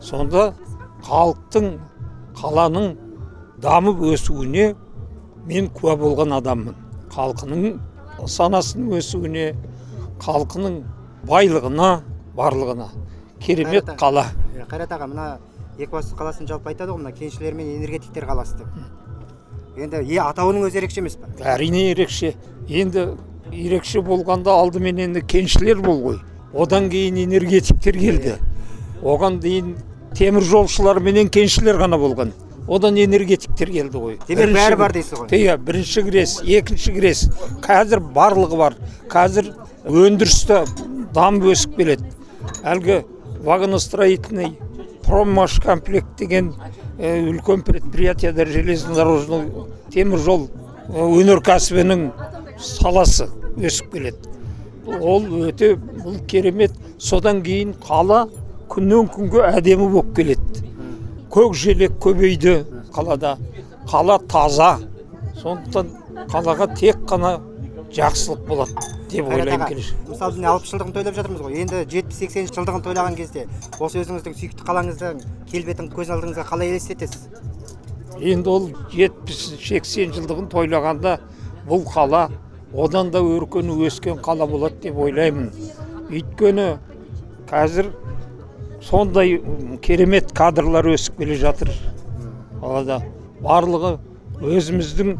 Сонда 0.00 0.52
халықтың 1.02 1.74
қаланың 2.38 2.94
дамып 3.60 4.00
өсуіне 4.14 4.74
мен 5.48 5.68
куә 5.74 5.96
болған 6.00 6.34
адаммын. 6.38 6.76
Халқының 7.14 7.78
санасының 8.30 8.98
өсуіне 8.98 9.46
халқының 10.24 10.80
байлығына 11.28 11.90
барлығына. 12.36 12.88
Керемет 13.40 13.90
қала. 14.00 14.26
Қайрат 14.70 14.92
аға 14.96 15.08
мына 15.10 15.26
екібастұз 15.78 16.16
қаласын 16.18 16.48
жалпы 16.48 16.72
айтады 16.72 16.94
ғой 16.94 17.02
мына 17.02 17.12
кеншілер 17.16 17.54
мен 17.54 17.74
энергетиктер 17.76 18.26
қаласы 18.28 18.58
деп. 18.60 18.68
Енді 19.76 20.00
е 20.06 20.20
атауының 20.22 20.68
өзі 20.68 20.80
ерекше 20.80 21.02
емес 21.02 21.18
па 21.20 21.28
әрине 21.54 21.90
ерекше. 21.90 22.34
Енді 22.68 23.08
ерекше 23.52 24.00
болғанда 24.04 24.54
алдымен 24.54 25.02
енді 25.08 25.24
кеншілер 25.26 25.82
бол 25.84 26.00
ғой. 26.04 26.20
Одан 26.54 26.88
кейін 26.90 27.18
энергетиктер 27.24 27.98
келді. 27.98 28.38
Оған 29.02 29.40
дейін 29.42 29.74
теміржолшылар 30.14 31.00
менен 31.02 31.28
кеншілер 31.28 31.80
ғана 31.82 31.98
болған. 31.98 32.32
Одан 32.68 32.96
энергетиктер 32.98 33.70
келді 33.70 34.00
ғой. 34.00 34.18
Демек 34.28 34.54
бәрі 34.56 34.78
бар 34.80 34.92
дейсіз 34.94 35.18
ғой. 35.18 35.28
Иә 35.36 35.56
бірінші 35.60 36.04
кірес 36.06 36.38
екінші 36.44 36.94
кірес. 36.96 37.24
Қазір 37.64 38.00
барлығы 38.14 38.58
бар. 38.60 38.76
Қазір 39.12 39.52
өндірісті 39.84 40.62
дамып 41.14 41.50
өсіп 41.52 41.76
келеді. 41.76 42.08
Әлгі 42.64 43.02
вагоностроительный 43.44 44.54
проммашкомплект 45.04 46.16
деген 46.18 46.54
үлкен 46.98 47.64
предприятияда 47.66 48.46
железнодорожный 48.46 49.48
теміржол 49.92 50.48
өнеркәсібінің 50.88 52.06
саласы 52.58 53.28
өсіп 53.58 53.92
келеді. 53.92 54.30
Ол 55.00 55.26
өте 55.48 55.74
бұл 55.76 56.18
керемет. 56.28 56.72
Содан 56.98 57.42
кейін 57.44 57.74
қала 57.84 58.24
күннен 58.72 59.10
күнге 59.12 59.44
әдемі 59.50 59.90
болып 59.92 60.14
келеді. 60.16 60.63
Көк 61.34 61.54
желек 61.58 61.96
көбейді 62.02 62.60
қалада. 62.94 63.36
Қала 63.90 64.20
таза. 64.30 64.78
Сондықтан 65.42 65.90
қалаға 66.30 66.68
тек 66.78 67.00
қана 67.10 67.40
жақсылық 67.94 68.46
болады 68.46 68.74
деп 69.10 69.28
ойлаймын 69.28 69.66
келешек. 69.68 69.96
мысалы 70.08 70.36
міне 70.38 70.48
алпыс 70.48 70.70
жылдығын 70.70 70.94
тойлап 70.94 71.16
жатырмыз 71.18 71.42
ғой. 71.42 71.58
Енді 71.60 71.82
жетпіс 71.90 72.18
сексен 72.22 72.46
жылдығын 72.48 72.84
тойлаған 72.86 73.16
кезде 73.18 73.44
осы 73.78 74.00
өзіңіздің 74.02 74.34
сүйікті 74.38 74.66
қалаңыздың 74.66 75.20
келбетін 75.50 75.90
көз 75.92 76.10
алдыңызға 76.14 76.46
қалай 76.48 76.72
елестетесіз? 76.72 77.28
Енді 78.18 78.50
ол 78.50 78.70
жетпіс 78.94 79.42
сексен 79.62 80.14
жылдығын 80.16 80.48
тойлағанда 80.54 81.18
бұл 81.68 81.84
қала 81.86 82.28
одан 82.74 83.10
да 83.10 83.20
өркені 83.22 83.76
өскен 83.86 84.18
қала 84.22 84.48
болады 84.50 84.80
деп 84.82 84.98
ойлаймын. 84.98 85.52
Өйткені 86.10 86.78
қазір 87.50 87.92
сондай 88.88 89.38
керемет 89.82 90.32
кадрлар 90.36 90.86
өсіп 90.92 91.18
келе 91.20 91.36
жатыр. 91.40 91.70
Қалада 92.60 93.00
барлығы 93.44 93.96
өзіміздің 94.44 95.16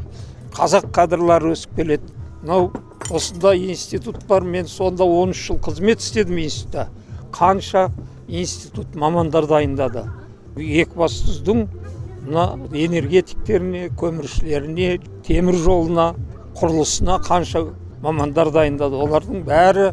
қазақ 0.56 0.90
кадрлары 0.94 1.54
өсіп 1.54 1.76
келеді. 1.78 2.10
Мынау 2.42 2.70
осында 3.10 3.54
институт 3.56 4.24
бар 4.28 4.44
мен 4.44 4.66
сонда 4.68 5.04
13 5.04 5.46
жыл 5.46 5.60
қызмет 5.64 6.02
істедім 6.04 6.38
институтта. 6.44 6.88
Қанша 7.32 7.88
институт 8.28 8.94
мамандар 8.94 9.46
дайындады. 9.48 10.04
Екібастұздың 10.56 11.66
мына 12.26 12.44
энергетиктеріне 12.72 13.88
көміршілеріне 14.00 14.98
темір 15.26 15.58
жолына 15.60 16.12
құрылысына 16.56 17.18
қанша 17.26 17.66
мамандар 18.02 18.52
дайындады. 18.54 19.00
Олардың 19.00 19.44
бәрі 19.48 19.90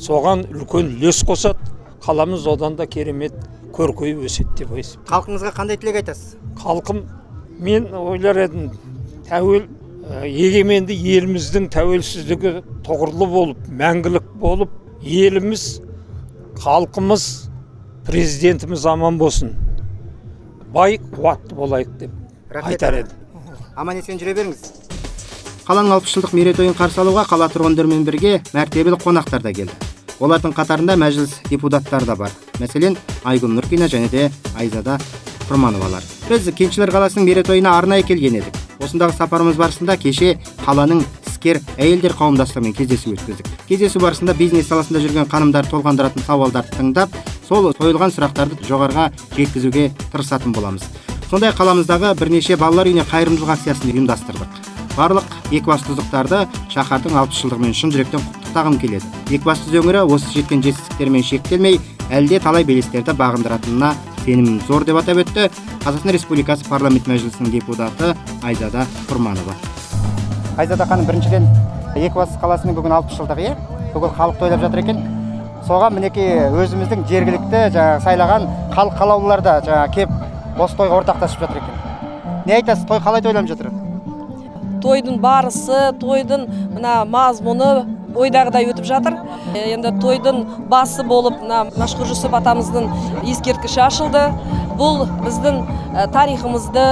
соған 0.00 0.46
үлкен 0.52 0.94
үлес 0.96 1.24
қосады. 1.26 1.75
Қаламыз 2.06 2.46
одан 2.46 2.76
да 2.78 2.86
керемет 2.86 3.34
көркейіп 3.74 4.22
өседі 4.28 4.60
деп 4.60 4.72
ойлаймын 4.72 5.08
халқыңызға 5.10 5.52
қандай 5.56 5.80
тілек 5.80 6.00
айтасыз 6.00 6.36
халқым 6.62 7.02
мен 7.66 7.88
ойлар 7.98 8.38
едім 8.46 8.70
тәуел 9.26 9.66
егеменді 10.26 10.94
еліміздің 11.16 11.66
тәуелсіздігі 11.74 12.52
тұғырлы 12.86 13.28
болып 13.32 13.68
мәңгілік 13.82 14.28
болып 14.38 14.70
еліміз 15.02 15.66
халқымыз 16.62 17.26
президентіміз 18.06 18.86
аман 18.86 19.18
болсын 19.18 19.56
бай 20.72 21.00
қуатты 21.10 21.58
болайық 21.58 21.98
деп 22.04 22.60
айтар 22.62 23.00
едім 23.02 23.50
аман 23.74 23.98
есен 23.98 24.22
жүре 24.22 24.36
беріңіз 24.38 24.62
қаланың 25.66 25.96
алпыс 25.98 26.14
жылдық 26.14 26.38
мерейтойын 26.38 26.78
қарсы 26.78 27.02
алуға 27.02 27.26
қала 27.26 27.50
тұрғындарымен 27.50 28.06
бірге 28.06 28.38
мәртебелі 28.54 29.00
қонақтар 29.02 29.42
да 29.42 29.52
келді 29.52 29.95
олардың 30.20 30.54
қатарында 30.56 30.96
мәжіліс 31.00 31.40
депутаттары 31.50 32.06
да 32.06 32.16
бар. 32.16 32.32
Мәселен 32.60 32.96
айгүл 33.24 33.52
нұркина 33.56 33.88
және 33.92 34.08
де 34.10 34.30
айзада 34.56 34.98
құрмановалар 35.48 36.04
біз 36.28 36.48
кеншілер 36.58 36.90
қаласының 36.90 37.26
мерейтойына 37.28 37.76
арнайы 37.78 38.02
келген 38.06 38.40
едік. 38.40 38.56
Осындағы 38.82 39.14
сапарымыз 39.14 39.56
барысында 39.56 39.96
кеше 40.00 40.34
қаланың 40.64 41.04
іскер 41.26 41.60
әйелдер 41.78 42.16
қауымдастығымен 42.18 42.74
кездесу 42.74 43.12
өткіздік. 43.14 43.46
Кездесу 43.68 44.00
барысында 44.02 44.34
бизнес 44.34 44.66
саласында 44.66 45.02
жүрген 45.04 45.28
ханымдар 45.30 45.68
толғандыратын 45.70 46.26
сауалдарды 46.26 46.74
тыңдап 46.76 47.14
сол 47.46 47.70
қойылған 47.78 48.14
сұрақтарды 48.14 48.58
жоғарыға 48.66 49.10
жеткізуге 49.36 49.90
тырысатын 50.12 50.56
боламыз. 50.56 50.82
Сондай 51.30 51.54
қаламыздағы 51.54 52.14
бірнеше 52.18 52.56
балалар 52.58 52.90
үйіне 52.90 53.06
қайырымдылық 53.10 53.54
акциясын 53.54 53.92
ұйымдастырдық. 53.92 54.60
Барлық 54.96 55.30
екібастұздықтарды 55.52 56.46
шаһардың 56.74 57.20
алпыс 57.20 57.42
жылдығымен 57.42 57.74
шын 57.76 57.94
жүректен 57.94 58.45
құттықтағым 58.56 58.78
келеді. 58.80 59.04
Екібастұз 59.28 59.74
өңірі 59.76 60.02
осы 60.08 60.30
жеткен 60.32 60.62
жетістіктермен 60.64 61.22
шектелмей 61.22 61.76
әлде 62.08 62.38
талай 62.40 62.64
белестерді 62.64 63.12
бағындыратынына 63.12 63.92
сенімім 64.24 64.60
зор 64.66 64.84
деп 64.88 64.96
атап 64.96 65.20
өтті 65.20 65.50
қазақстан 65.84 66.14
республикасы 66.16 66.64
парламент 66.68 67.06
мәжілісінің 67.06 67.52
депутаты 67.52 68.14
айзада 68.42 68.86
құрманова. 69.10 69.52
Айзада 70.56 70.86
ханым 70.88 71.06
біріншіден 71.06 71.48
екібастұз 71.96 72.40
қаласының 72.40 72.78
бүгін 72.78 72.96
алпыс 72.96 73.18
жылдығы 73.18 73.44
иә? 73.44 73.56
Бүгін 73.92 74.16
халық 74.16 74.40
тойлап 74.40 74.64
жатыр 74.64 74.82
екен. 74.84 75.02
Соған 75.66 75.98
мінекей 75.98 76.46
өзіміздің 76.48 77.04
жергілікті 77.10 77.66
жаңағы 77.74 78.04
сайлаған 78.06 78.48
халық 78.72 78.96
қалаулылар 79.00 79.42
да 79.42 79.58
жаңағы 79.66 79.92
кеп 79.96 80.60
осы 80.62 80.78
тойға 80.78 81.02
ортақтасып 81.02 81.44
жатыр 81.44 81.60
екен. 81.60 82.46
Не 82.46 82.56
айтасыз 82.60 82.86
той 82.86 83.02
қалай 83.02 83.24
тойланып 83.24 83.50
жатыр? 83.50 83.72
Тойдың 84.84 85.18
барысы 85.18 85.90
тойдың 85.98 86.46
мына 86.76 87.00
мазмұны 87.10 87.95
ойдағыдай 88.16 88.68
өтіп 88.72 88.86
жатыр. 88.88 89.18
Енді 89.54 89.92
тойдың 90.02 90.42
басы 90.70 91.04
болып 91.06 91.42
мына 91.42 91.66
машхур 91.76 92.08
жүсіп 92.10 92.34
атамыздың 92.40 92.88
ескерткіші 93.28 93.80
ашылды. 93.86 94.24
Бұл 94.76 95.06
біздің 95.24 95.62
тарихымызды 96.12 96.88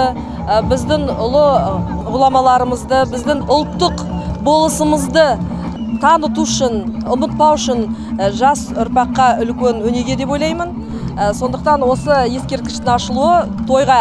біздің 0.71 1.09
ұлы 1.15 1.45
ғұламаларымызды 2.13 3.03
біздің 3.13 3.45
ұлттық 3.53 4.05
болысымызды 4.45 5.27
таныту 6.01 6.45
үшін 6.45 7.05
ұмытпау 7.13 7.57
үшін 7.57 7.85
жас 8.37 8.67
ұрпаққа 8.73 9.39
үлкен 9.45 9.85
өнеге 9.89 10.17
деп 10.21 10.33
ойлаймын. 10.37 10.73
Сондықтан 11.15 11.85
осы 11.87 12.25
ескерткіштің 12.35 12.91
ашылуы 12.95 13.67
тойға 13.69 14.01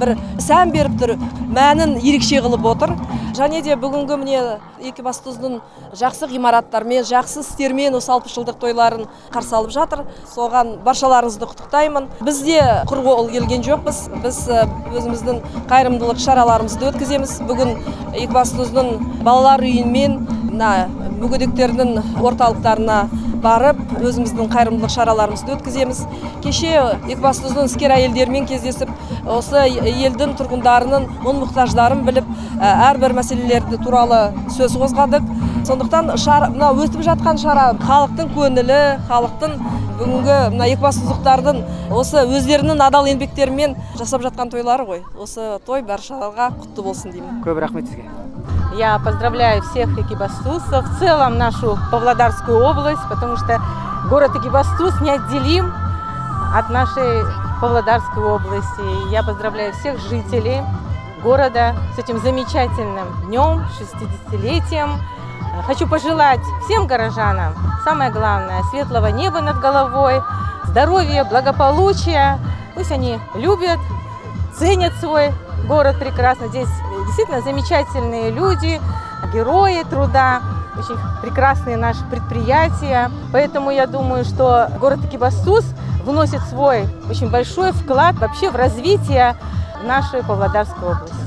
бір 0.00 0.14
сән 0.42 0.72
беріп 0.74 0.96
тұр 1.00 1.16
мәнін 1.54 1.98
ерекше 2.00 2.40
қылып 2.44 2.66
отыр. 2.74 2.94
Және 3.34 3.64
де 3.66 3.74
бүгінгі 3.74 4.16
міне 4.20 4.40
екібастұздың 4.78 5.56
жақсы 5.98 6.28
ғимараттармен 6.30 7.02
жақсы 7.08 7.42
істермен 7.42 7.96
осы 7.98 8.12
алпыс 8.14 8.36
жылдық 8.36 8.60
тойларын 8.62 9.08
қарсы 9.34 9.56
алып 9.58 9.72
жатыр. 9.74 10.04
Соған 10.30 10.76
баршаларыңызды 10.86 11.48
құттықтаймын. 11.50 12.06
Біз 12.22 12.42
де 12.46 12.60
құр 12.86 13.02
қол 13.02 13.32
келген 13.32 13.66
жоқпыз. 13.66 14.04
Біз 14.22 14.38
ә, 14.46 14.68
өзіміздің 14.94 15.42
қайырымдылық 15.66 16.22
шараларымызды 16.22 16.92
өткіземіз. 16.92 17.40
Бүгін 17.50 17.74
екібастұздың 18.12 18.94
балалар 19.26 19.66
үйімен 19.66 20.20
мына 20.54 20.86
мүгедектердің 21.18 22.22
орталықтарына 22.22 23.02
барып 23.44 23.78
өзіміздің 24.00 24.48
қайырымдылық 24.54 24.92
шараларымызды 24.94 25.54
өткіземіз. 25.54 26.00
Кеше 26.44 26.72
екібастұздың 27.10 27.68
іскер 27.68 27.94
әйелдерімен 27.94 28.48
кездесіп 28.48 28.90
осы 29.28 29.66
елдің 29.68 30.34
тұрғындарының 30.40 31.06
мұң 31.24 31.40
мұқтаждарын 31.44 32.04
біліп 32.08 32.28
әрбір 32.64 33.14
мәселелерді 33.20 33.80
туралы 33.84 34.22
сөз 34.56 34.76
қозғадық. 34.80 35.28
Сондықтан 35.64 36.10
мына 36.12 36.72
өтіп 36.76 37.04
жатқан 37.06 37.38
шара 37.40 37.70
халықтың 37.80 38.34
көңілі 38.34 38.80
халықтың 39.08 39.54
бүгінгі 39.94 40.36
мына 40.52 40.66
екібастұздықтардың 40.74 41.62
осы 41.94 42.26
өздерінің 42.26 42.82
адал 42.84 43.08
еңбектерімен 43.08 43.78
жасап 43.96 44.26
жатқан 44.26 44.52
тойлары 44.52 44.84
ғой. 44.90 45.00
Осы 45.16 45.54
той 45.64 45.86
баршаларға 45.86 46.50
құтты 46.58 46.84
болсын 46.84 47.14
деймін. 47.14 47.40
Көп 47.46 47.62
рахмет 47.64 47.88
сізге. 47.88 48.23
Я 48.74 48.98
поздравляю 48.98 49.62
всех 49.62 49.96
экибастузцев, 49.96 50.84
в 50.84 50.98
целом 50.98 51.38
нашу 51.38 51.78
Павлодарскую 51.92 52.58
область, 52.58 53.02
потому 53.08 53.36
что 53.36 53.60
город 54.10 54.34
Экибастуз 54.34 55.00
неотделим 55.00 55.72
от 56.52 56.68
нашей 56.70 57.22
Павлодарской 57.60 58.24
области. 58.24 59.10
Я 59.12 59.22
поздравляю 59.22 59.72
всех 59.74 60.00
жителей 60.00 60.60
города 61.22 61.76
с 61.94 62.00
этим 62.00 62.18
замечательным 62.18 63.06
днем, 63.26 63.64
60-летием. 63.78 64.90
Хочу 65.68 65.86
пожелать 65.86 66.42
всем 66.64 66.88
горожанам, 66.88 67.54
самое 67.84 68.10
главное, 68.10 68.64
светлого 68.70 69.06
неба 69.06 69.40
над 69.40 69.60
головой, 69.60 70.20
здоровья, 70.64 71.24
благополучия. 71.24 72.40
Пусть 72.74 72.90
они 72.90 73.20
любят, 73.36 73.78
ценят 74.58 74.94
свой 74.94 75.30
город 75.68 75.96
прекрасно. 76.00 76.48
Здесь 76.48 76.68
действительно 77.13 77.41
замечательные 77.41 78.31
люди, 78.31 78.79
герои 79.33 79.83
труда, 79.89 80.41
очень 80.77 80.97
прекрасные 81.21 81.77
наши 81.77 82.03
предприятия. 82.09 83.11
Поэтому 83.31 83.71
я 83.71 83.85
думаю, 83.87 84.25
что 84.25 84.69
город 84.79 84.99
Экибастуз 85.05 85.65
вносит 86.03 86.41
свой 86.43 86.85
очень 87.09 87.29
большой 87.29 87.71
вклад 87.71 88.15
вообще 88.19 88.49
в 88.49 88.55
развитие 88.55 89.35
нашей 89.83 90.23
Павлодарской 90.23 90.89
области. 90.89 91.19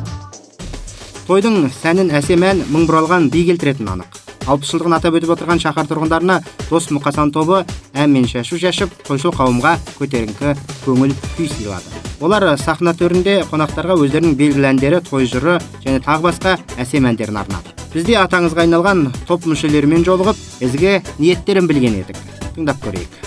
тойдың 1.23 1.69
сәнін 1.71 2.11
әсем 2.19 2.43
ән 2.45 2.59
мың 2.67 2.89
бұралған 2.89 3.29
би 3.33 3.45
келтіретіні 3.47 3.93
анық 3.95 4.19
Алпыс 4.48 4.72
жылдығын 4.72 4.96
атап 4.96 5.18
өтіп 5.20 5.34
отырған 5.36 5.60
шаһар 5.60 5.88
тұрғындарына 5.90 6.38
дос 6.70 6.88
мұқасан 6.96 7.34
тобы 7.36 7.66
ән 7.94 8.14
мен 8.14 8.28
шашу 8.32 8.60
шашып 8.62 8.94
тойшыл 9.08 9.34
қауымға 9.36 9.74
көтеріңкі 9.98 10.54
көңіл 10.86 11.16
күй 11.36 11.50
сыйлады. 11.52 11.92
Олар 12.24 12.48
сахна 12.58 12.96
төрінде 12.98 13.42
қонақтарға 13.52 13.98
өздерінің 14.00 14.38
белгілі 14.40 14.72
әндері 14.72 15.04
той 15.06 15.28
жыры 15.28 15.60
және 15.84 16.00
тағы 16.02 16.30
басқа 16.30 16.56
әсем 16.80 17.06
әндерін 17.12 17.44
арнады. 17.44 17.76
Біз 17.94 18.08
де 18.08 18.16
атаңызға 18.24 18.64
айналған 18.64 19.08
топ 19.28 19.46
мүшелерімен 19.52 20.08
жолығып 20.08 20.40
ізгі 20.64 20.98
ниеттерін 21.20 21.68
білген 21.68 22.00
едік. 22.02 22.18
Тыңдап 22.56 22.80
көрейік. 22.88 23.20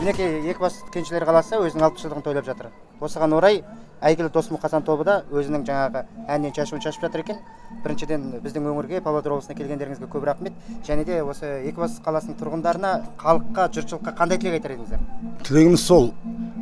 Мінекей 0.00 0.40
екібастұз 0.50 0.90
кеншілер 0.92 1.24
қаласы 1.28 1.60
өзінің 1.60 1.86
алпыс 1.86 2.04
жылдығын 2.04 2.24
тойлап 2.26 2.48
жатыр. 2.48 2.72
Осыған 3.00 3.36
орай 3.36 3.62
әйгілі 4.00 4.30
дос 4.32 4.50
мұқасан 4.52 4.84
тобы 4.84 5.04
да 5.06 5.16
өзінің 5.32 5.64
жаңағы 5.66 6.02
әннен 6.28 6.52
шашуын 6.54 6.82
шашып 6.84 7.06
жатыр 7.06 7.22
екен. 7.22 7.38
Біріншіден 7.84 8.26
біздің 8.44 8.68
өңірге 8.70 9.00
павлодар 9.04 9.36
облысына 9.36 9.56
келгендеріңізге 9.56 10.08
көп 10.12 10.26
рахмет. 10.28 10.52
Және 10.86 11.04
де 11.08 11.22
осы 11.22 11.48
екібастұз 11.70 12.02
қаласының 12.04 12.36
тұрғындарына 12.40 12.92
халыққа 13.22 13.66
жұртшылыққа 13.76 14.14
қандай 14.20 14.38
тілек 14.42 14.60
айтар 14.60 14.76
едіңіздер? 14.76 15.02
Тілегіміз 15.48 15.86
сол. 15.86 16.12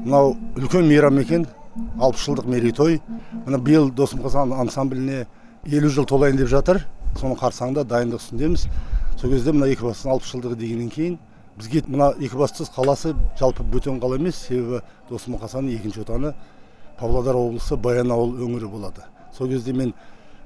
Мынау 0.05 0.37
үлкен 0.57 0.89
мейрам 0.89 1.19
екен 1.19 1.47
алпыс 2.01 2.29
жылдық 2.29 2.49
мерейтой. 2.49 3.01
Мына 3.45 3.59
биыл 3.59 3.91
дос 3.91 4.15
мұқасан 4.15 4.55
ансамбліне 4.55 5.27
елу 5.67 5.91
жыл 5.91 6.07
толайын 6.07 6.39
деп 6.39 6.49
жатыр. 6.55 6.85
Соның 7.19 7.39
қарсаңында 7.43 7.85
дайындық 7.89 8.23
үстіндеміз. 8.23 8.69
Сол 9.19 9.31
кезде 9.31 9.53
мына 9.53 9.71
екібастұздың 9.75 10.15
алпыс 10.15 10.35
жылдығы 10.35 10.61
дегеннен 10.61 10.91
кейін 10.91 11.19
бізге 11.59 11.85
мына 11.87 12.11
екібастұз 12.19 12.71
қаласы 12.75 13.13
жалпы 13.39 13.63
бөтен 13.71 14.01
қала 14.03 14.19
емес 14.19 14.41
себебі 14.49 14.81
дос 15.09 15.29
мұқасанның 15.31 15.77
екінші 15.79 16.03
отаны 16.03 16.33
павлодар 16.99 17.37
облысы 17.37 17.77
баянауыл 17.77 18.37
өңірі 18.45 18.71
болады. 18.71 19.05
Сол 19.37 19.49
кезде 19.49 19.73
мен 19.73 19.95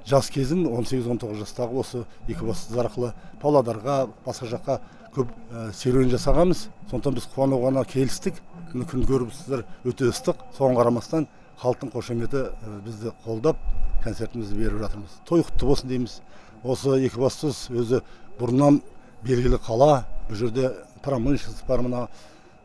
жас 0.08 0.30
кезім 0.32 0.66
18-19 0.70 1.36
жастағы 1.42 1.82
осы 1.82 2.04
екібастұз 2.28 2.78
арқылы 2.80 3.12
павлодарға 3.42 4.06
басқа 4.24 4.48
жаққа 4.54 4.78
көп 5.14 5.32
ә, 5.52 5.72
серуен 5.74 6.10
жасағанбыз. 6.12 6.68
Сондықтан 6.90 7.18
біз 7.18 7.28
қуануға 7.34 7.84
келістік. 7.88 8.40
Күн 8.72 9.04
көріпсіздер 9.08 9.64
өте 9.88 10.08
ыстық. 10.12 10.40
Соған 10.56 10.76
қарамастан 10.78 11.28
халықтың 11.60 11.92
қошеметі 11.92 12.44
ә, 12.52 12.78
бізді 12.84 13.12
қолдап 13.24 13.60
концертімізді 14.04 14.58
беріп 14.58 14.82
жатырмыз. 14.84 15.18
Той 15.28 15.42
құтты 15.42 15.68
болсын 15.68 15.92
дейміз. 15.92 16.20
Осы 16.64 16.98
екібастұз 17.08 17.68
өзі 17.74 18.02
бұрыннан 18.38 18.82
белгілі 19.24 19.60
қала. 19.64 20.04
Бұл 20.28 20.40
жерде 20.42 20.72
промышленность 21.02 21.66
бар 21.66 21.82
мына 21.82 22.08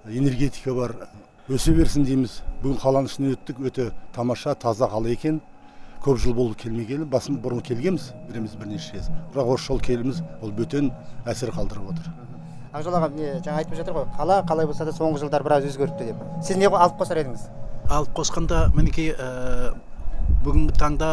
энергетика 0.05 0.73
бар. 0.73 0.95
Өсе 1.51 1.73
берсін 1.75 2.05
дейміз. 2.07 2.37
Бүгін 2.63 2.79
қаланың 2.79 3.09
ішінен 3.09 3.33
өттік 3.35 3.59
өте 3.67 3.89
тамаша 4.15 4.53
таза 4.55 4.87
қала 4.87 5.11
екен. 5.11 5.41
Көп 6.03 6.19
жыл 6.23 6.35
болды 6.35 6.55
келмегелі 6.61 7.05
басын 7.07 7.39
бұрын 7.43 7.63
келгенбіз 7.63 8.11
біреміз 8.29 8.55
бірнеше 8.59 8.95
рет. 8.95 9.09
Бірақ 9.33 9.53
осы 9.55 9.67
жолы 9.67 9.83
келуіміз 9.83 10.21
ол 10.41 10.51
бөтен 10.55 10.91
әсер 11.27 11.51
қалдырып 11.55 11.91
отыр. 11.91 12.09
Ақжол 12.73 12.95
аға 12.97 13.09
міне 13.11 13.35
жаңа 13.43 13.59
айтып 13.61 13.75
жатыр 13.77 13.99
ғой 13.99 14.07
қала 14.17 14.39
қалай 14.47 14.67
болса 14.67 14.87
да 14.87 14.95
соңғы 14.95 15.21
жылдары 15.21 15.47
біраз 15.47 15.67
өзгеріпті 15.67 16.09
деп. 16.09 16.23
Сіз 16.43 16.57
не 16.57 16.67
алып 16.71 16.97
қосар 16.99 17.21
едіңіз? 17.21 17.47
Алып 17.91 18.15
қосқанда 18.17 18.65
мінекей 18.75 19.13
ә, 19.13 19.75
бүгінгі 20.43 20.75
таңда 20.79 21.11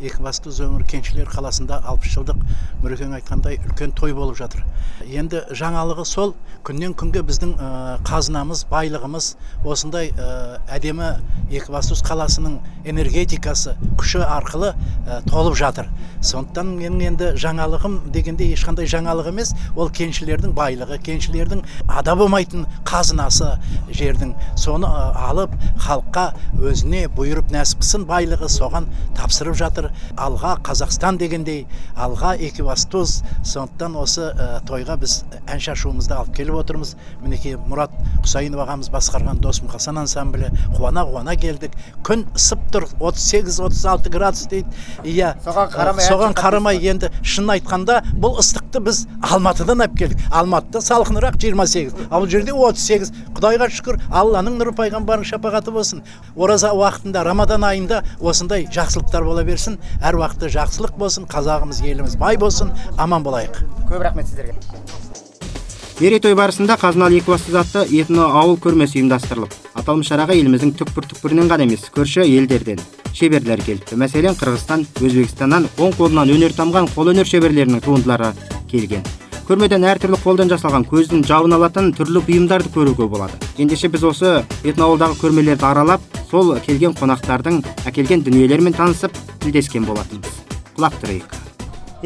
екібастұз 0.00 0.60
өңір 0.64 0.84
кеншілер 0.88 1.28
қаласында 1.30 1.80
алпыс 1.90 2.14
жылдық 2.14 2.38
нұрекең 2.84 3.14
айтқандай 3.18 3.58
үлкен 3.64 3.92
той 3.96 4.14
болып 4.16 4.38
жатыр. 4.38 4.62
Енді 5.04 5.42
жаңалығы 5.56 6.04
сол 6.08 6.34
күннен 6.66 6.94
күнге 6.98 7.22
біздің 7.26 7.56
ә, 7.56 7.70
қазынамыз 8.08 8.64
байлығымыз 8.70 9.32
осындай 9.64 10.12
ә, 10.14 10.60
әдемі 10.72 11.10
екібастұз 11.50 12.02
қаласының 12.06 12.58
энергетикасы 12.88 13.76
күші 14.00 14.22
арқылы 14.24 14.72
ә, 14.72 15.20
толып 15.28 15.58
жатыр. 15.60 15.90
Сондықтан 16.24 16.74
менің 16.78 17.04
енді 17.10 17.30
жаңалығым 17.40 17.98
дегенде 18.14 18.48
ешқандай 18.54 18.88
жаңалық 18.90 19.30
емес. 19.32 19.52
Ол 19.76 19.90
кеншілердің 19.92 20.54
байлығы 20.56 21.00
кеншілердің 21.04 21.64
ада 21.88 22.16
болмайтын 22.16 22.66
қазынасы 22.88 23.54
жердің. 23.96 24.34
Соны 24.60 24.88
алып 24.88 25.56
халыққа 25.80 26.26
өзіне 26.60 27.06
бұйырып 27.16 27.52
нәсіп 27.54 27.80
қылсын 27.80 28.04
байлығы 28.06 28.48
соған 28.52 28.86
тапсырып 29.16 29.56
жатыр. 29.58 29.89
Алға 30.20 30.56
қазақстан 30.66 31.18
дегендей 31.20 31.64
алға 31.96 32.34
екібастұз 32.38 33.20
сондықтан 33.46 33.96
осы 34.00 34.30
ә, 34.30 34.60
тойға 34.68 34.96
біз 35.00 35.20
ән 35.46 35.62
шашуымызды 35.62 36.14
алып 36.16 36.34
келіп 36.36 36.60
отырмыз. 36.62 36.94
Мінекей 37.24 37.56
мұрат 37.68 37.94
құсайынов 38.24 38.64
ағамыз 38.66 38.90
басқарған 38.94 39.40
дос 39.44 39.62
мұқасан 39.64 40.00
ансамблі 40.02 40.50
қуана 40.76 41.04
қуана 41.08 41.36
келдік. 41.40 41.74
Күн 42.06 42.26
ысып 42.36 42.62
тұр 42.74 42.86
38-36 43.00 44.10
градус 44.12 44.46
дейді. 44.50 44.68
Иә 45.04 45.34
соған 45.44 45.72
қарамай 45.74 46.08
соған 46.08 46.36
қарамай 46.38 46.80
енді 46.92 47.10
шын 47.22 47.50
айтқанда 47.56 48.00
бұл 48.20 48.38
ыстықты 48.42 48.82
біз 48.84 49.04
алматыдан 49.30 49.84
алып 49.84 49.98
келдік 49.98 50.24
алматыда 50.30 50.82
салқынырақ 50.84 51.38
28 51.40 52.06
ал 52.10 52.22
бұл 52.22 52.30
жерде 52.30 52.54
38 52.54 53.12
құдайға 53.36 53.68
шүкір 53.74 53.98
алланың 54.20 54.58
нұры 54.60 54.74
пайғамбардың 54.76 55.26
шапағаты 55.30 55.74
болсын. 55.74 56.02
Ораза 56.36 56.72
уақытында 56.76 57.24
рамадан 57.26 57.64
айында 57.66 58.02
осындай 58.20 58.66
жақсылықтар 58.70 59.24
бола 59.24 59.44
берсін. 59.44 59.78
Әр 60.00 60.20
уақытта 60.20 60.50
жақсылық 60.56 60.96
болсын 60.98 61.28
қазағымыз 61.30 61.82
еліміз 61.84 62.16
бай 62.20 62.36
болсын. 62.40 62.72
Аман 62.96 63.22
болайық. 63.26 63.62
Көп 63.90 64.02
рахмет 64.06 64.28
сіздерге. 64.28 64.54
Мерейтой 66.00 66.32
барысында 66.32 66.78
қазыналы 66.80 67.18
екібастұз 67.20 67.58
атты 67.60 67.82
этно 68.00 68.30
ауыл 68.40 68.56
көрмесі 68.56 69.02
ұйымдастырылып 69.02 69.52
аталмыш 69.76 70.08
шараға 70.08 70.32
еліміздің 70.32 70.72
түкпір 70.80 71.10
түкпірінен 71.12 71.52
ғана 71.52 71.68
емес 71.68 71.84
көрші 71.92 72.24
елдерден 72.24 72.80
шеберлер 73.12 73.60
келіпті. 73.60 74.00
Мәселен 74.00 74.38
қырғызстан 74.40 74.88
өзбекстаннан 74.96 75.68
оң 75.76 75.92
қолынан 76.00 76.32
өнер 76.32 76.56
тамған 76.56 76.88
қолөнер 76.94 77.28
шеберлерінің 77.28 77.84
туындылары 77.84 78.32
келген. 78.72 79.04
Көрмеден 79.50 79.82
әртүрлі 79.82 80.18
қолдан 80.22 80.46
жасалған 80.46 80.84
көздің 80.86 81.24
жауын 81.26 81.56
алатын 81.56 81.88
түрлі 81.98 82.20
бұйымдарды 82.22 82.70
көруге 82.70 83.08
болады. 83.10 83.34
Ендеше 83.58 83.88
біз 83.90 84.04
осы 84.06 84.28
этноауылдағы 84.62 85.16
көрмелерді 85.18 85.66
аралап 85.66 86.04
сол 86.30 86.52
келген 86.62 86.94
қонақтардың 86.94 87.58
әкелген 87.90 88.22
дүниелерімен 88.28 88.78
танысып 88.78 89.18
тілдескен 89.42 89.88
болатынбыз. 89.90 90.38
Құлақ 90.78 91.00
түрейік 91.02 91.34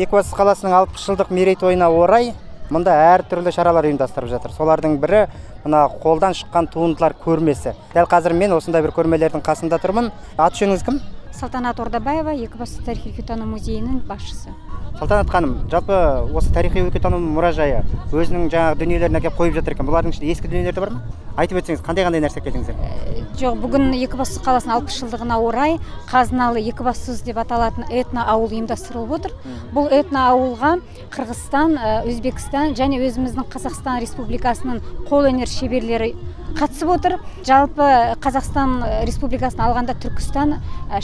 екібастұз 0.01 0.33
қаласының 0.41 0.79
алпыс 0.79 1.05
жылдық 1.05 1.37
мерейтойына 1.37 1.91
орай 1.93 2.33
мұнда 2.73 2.97
әртүрлі 3.13 3.53
шаралар 3.53 3.91
ұйымдастырып 3.91 4.33
жатыр. 4.33 4.57
Солардың 4.57 4.97
бірі 5.05 5.27
мына 5.67 5.85
қолдан 6.01 6.33
шыққан 6.33 6.73
туындылар 6.73 7.13
көрмесі. 7.21 7.77
Дәл 7.93 8.09
қазір 8.09 8.33
мен 8.41 8.57
осындай 8.57 8.83
бір 8.83 8.97
көрмелердің 8.97 9.45
қасында 9.45 9.79
тұрмын. 9.85 10.11
Аты 10.41 10.65
жөніңіз 10.65 10.89
кім? 10.89 11.03
Салтанат 11.37 11.79
ордабаева 11.85 12.35
екібастұз 12.41 12.89
тарихи 12.89 13.13
өлкетану 13.13 13.47
музейінің 13.53 14.01
басшысы. 14.09 14.51
Салтанат 14.99 15.31
ханым 15.31 15.57
жалпы 15.71 15.99
осы 16.35 16.53
тарихи 16.55 16.85
өлкетану 16.85 17.19
мұражайы 17.19 17.83
өзінің 18.13 18.49
жаңағы 18.53 18.81
дүниелерін 18.83 19.21
әкеліп 19.21 19.41
қойып 19.41 19.59
жатыр 19.59 19.75
екен. 19.75 19.91
Бұлардың 19.91 20.15
ішінде 20.15 20.33
ескі 20.33 20.51
дүниелер 20.53 20.75
де 20.75 20.81
бар 20.81 20.95
ма? 20.95 21.03
Айтып 21.37 21.59
өтсеңіз 21.63 21.83
қандай 21.83 22.07
қандай 22.07 22.23
нәрсе 22.23 22.39
әкелдіңіздер 22.39 23.25
жоқ 23.35 23.57
бүгін 23.65 23.89
екібастұз 23.99 24.45
қаласының 24.45 24.77
алпыс 24.77 25.01
жылдығына 25.01 25.39
орай 25.43 25.73
қазыналы 26.07 26.61
екібастұз 26.71 27.25
деп 27.27 27.41
аталатын 27.43 27.89
этно 27.91 28.23
ауыл 28.31 28.53
ұйымдастырылып 28.55 29.15
отыр. 29.17 29.35
Бұл 29.75 29.91
этно 29.91 30.29
ауылға 30.31 30.77
қырғызстан 31.15 31.75
ә, 31.75 31.97
өзбекстан 32.07 32.77
және 32.79 33.01
өзіміздің 33.03 33.51
қазақстан 33.51 33.99
республикасының 34.05 34.79
қолөнер 35.11 35.51
шеберлері 35.51 36.13
қатысып 36.55 36.95
отыр. 36.95 37.19
Жалпы 37.43 37.91
қазақстан 38.23 38.79
республикасын 39.09 39.67
алғанда 39.67 39.99
түркістан 39.99 40.61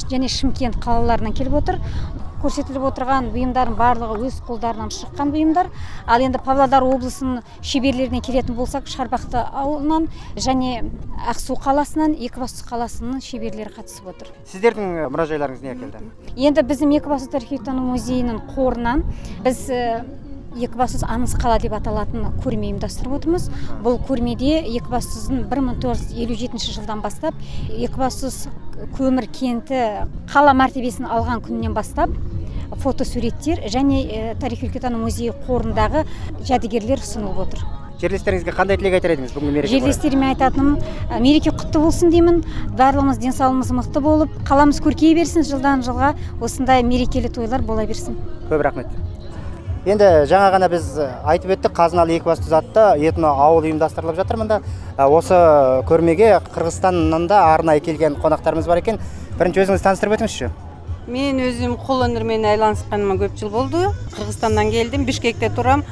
және 0.07 0.31
шымкент 0.31 0.79
қалаларынан 0.85 1.35
келіп 1.35 1.59
отыр. 1.64 1.83
Көрсетіліп 2.42 2.87
отырған 2.90 3.31
бұйымдардың 3.35 3.76
барлығы 3.79 4.29
өз 4.29 4.38
қолдарынан 4.46 4.92
шыққан 4.94 5.33
бұйымдар. 5.35 5.70
Ал 6.07 6.24
енді 6.24 6.40
павлодар 6.44 6.85
облысының 6.87 7.42
шеберлеріне 7.62 8.22
келетін 8.24 8.57
болсақ 8.59 8.88
шарбақты 8.90 9.40
ауылынан 9.40 10.09
және 10.37 10.85
ақсу 11.31 11.57
қаласынан 11.61 12.16
екібастұз 12.16 12.64
қаласының 12.70 13.20
шеберлері 13.24 13.74
қатысып 13.76 14.09
отыр. 14.14 14.33
Сіздердің 14.50 15.11
мұражайларыңыз 15.12 15.64
не 15.64 15.74
әкелді 15.74 16.05
енді 16.37 16.64
біздің 16.70 16.96
екібастұз 17.00 17.35
тарихитану 17.35 17.85
музейінің 17.92 18.40
қорынан 18.55 19.05
біз 19.44 19.66
екібастұз 20.58 21.04
аңыз 21.06 21.36
қала 21.40 21.58
деп 21.62 21.74
аталатын 21.78 22.26
көрме 22.42 22.70
ұйымдастырып 22.70 23.14
отырмыз. 23.20 23.48
Бұл 23.84 24.00
көрмеде 24.08 24.58
екібастұздың 24.66 25.44
бір 25.50 25.62
мың 25.66 25.80
тоғыз 25.84 26.08
жүз 26.10 26.22
елу 26.24 26.38
жетінші 26.40 26.74
жылдан 26.78 27.02
бастап 27.04 27.34
екібастұз 27.70 28.46
көмір 28.96 29.28
кенті 29.30 29.82
қала 30.32 30.54
мәртебесін 30.56 31.06
алған 31.06 31.44
күннен 31.44 31.74
бастап 31.76 32.14
фотосуреттер 32.80 33.66
және 33.70 34.34
тарихи 34.40 34.68
өлкетану 34.68 35.02
музейі 35.02 35.34
қорындағы 35.46 36.06
жәдігерлер 36.46 37.02
ұсынылып 37.02 37.44
отыр. 37.44 37.64
Жерлестеріңізге 38.00 38.54
қандай 38.56 38.78
тілек 38.80 38.94
айтар 38.96 39.12
едіңіз 39.12 39.34
бүгінгі 39.34 39.56
мереке 39.58 39.74
жерлестеріме 39.74 40.30
айтатыным 40.30 40.78
мереке 41.20 41.52
құтты 41.52 41.82
болсын 41.82 42.14
деймін. 42.14 42.40
Барлығымыз 42.78 43.20
денсаулығымыз 43.20 43.74
мықты 43.76 44.00
болып 44.00 44.40
қаламыз 44.48 44.80
көркейе 44.80 45.18
берсін 45.18 45.44
жылдан 45.44 45.84
жылға. 45.84 46.14
Осындай 46.40 46.80
мерекелі 46.86 47.28
тойлар 47.28 47.60
бола 47.60 47.84
берсін. 47.84 48.16
Көп 48.48 48.64
рахмет. 48.64 48.88
Енді 49.87 50.09
жаңа 50.29 50.51
ғана 50.55 50.69
біз 50.69 50.93
айтып 51.25 51.55
өттік 51.57 51.77
қазыналы 51.77 52.19
екібастұз 52.19 52.53
атты 52.59 52.87
этно 53.09 53.33
ауыл 53.33 53.69
ұйымдастырылып 53.71 54.19
жатыр. 54.21 54.40
Мында 54.43 54.61
Ә, 55.01 55.07
осы 55.09 55.37
көрмеге 55.88 56.35
қырғызстаннан 56.53 57.25
да 57.31 57.38
арнайы 57.55 57.81
келген 57.81 58.19
қонақтарымыз 58.21 58.66
бар 58.69 58.83
екен. 58.83 58.99
Бірінші 59.38 59.62
өзіңізді 59.62 59.85
таныстырып 59.87 60.16
өтіңізші. 60.19 60.51
Мен 61.09 61.38
өзім 61.40 61.79
қолөнермен 61.81 62.45
айланысқаныма 62.51 63.16
көп 63.23 63.38
жыл 63.40 63.49
болды. 63.55 63.87
Қырғызстаннан 64.19 64.69
келдім 64.75 65.07
бишкекте 65.09 65.49
тұрам. 65.57 65.87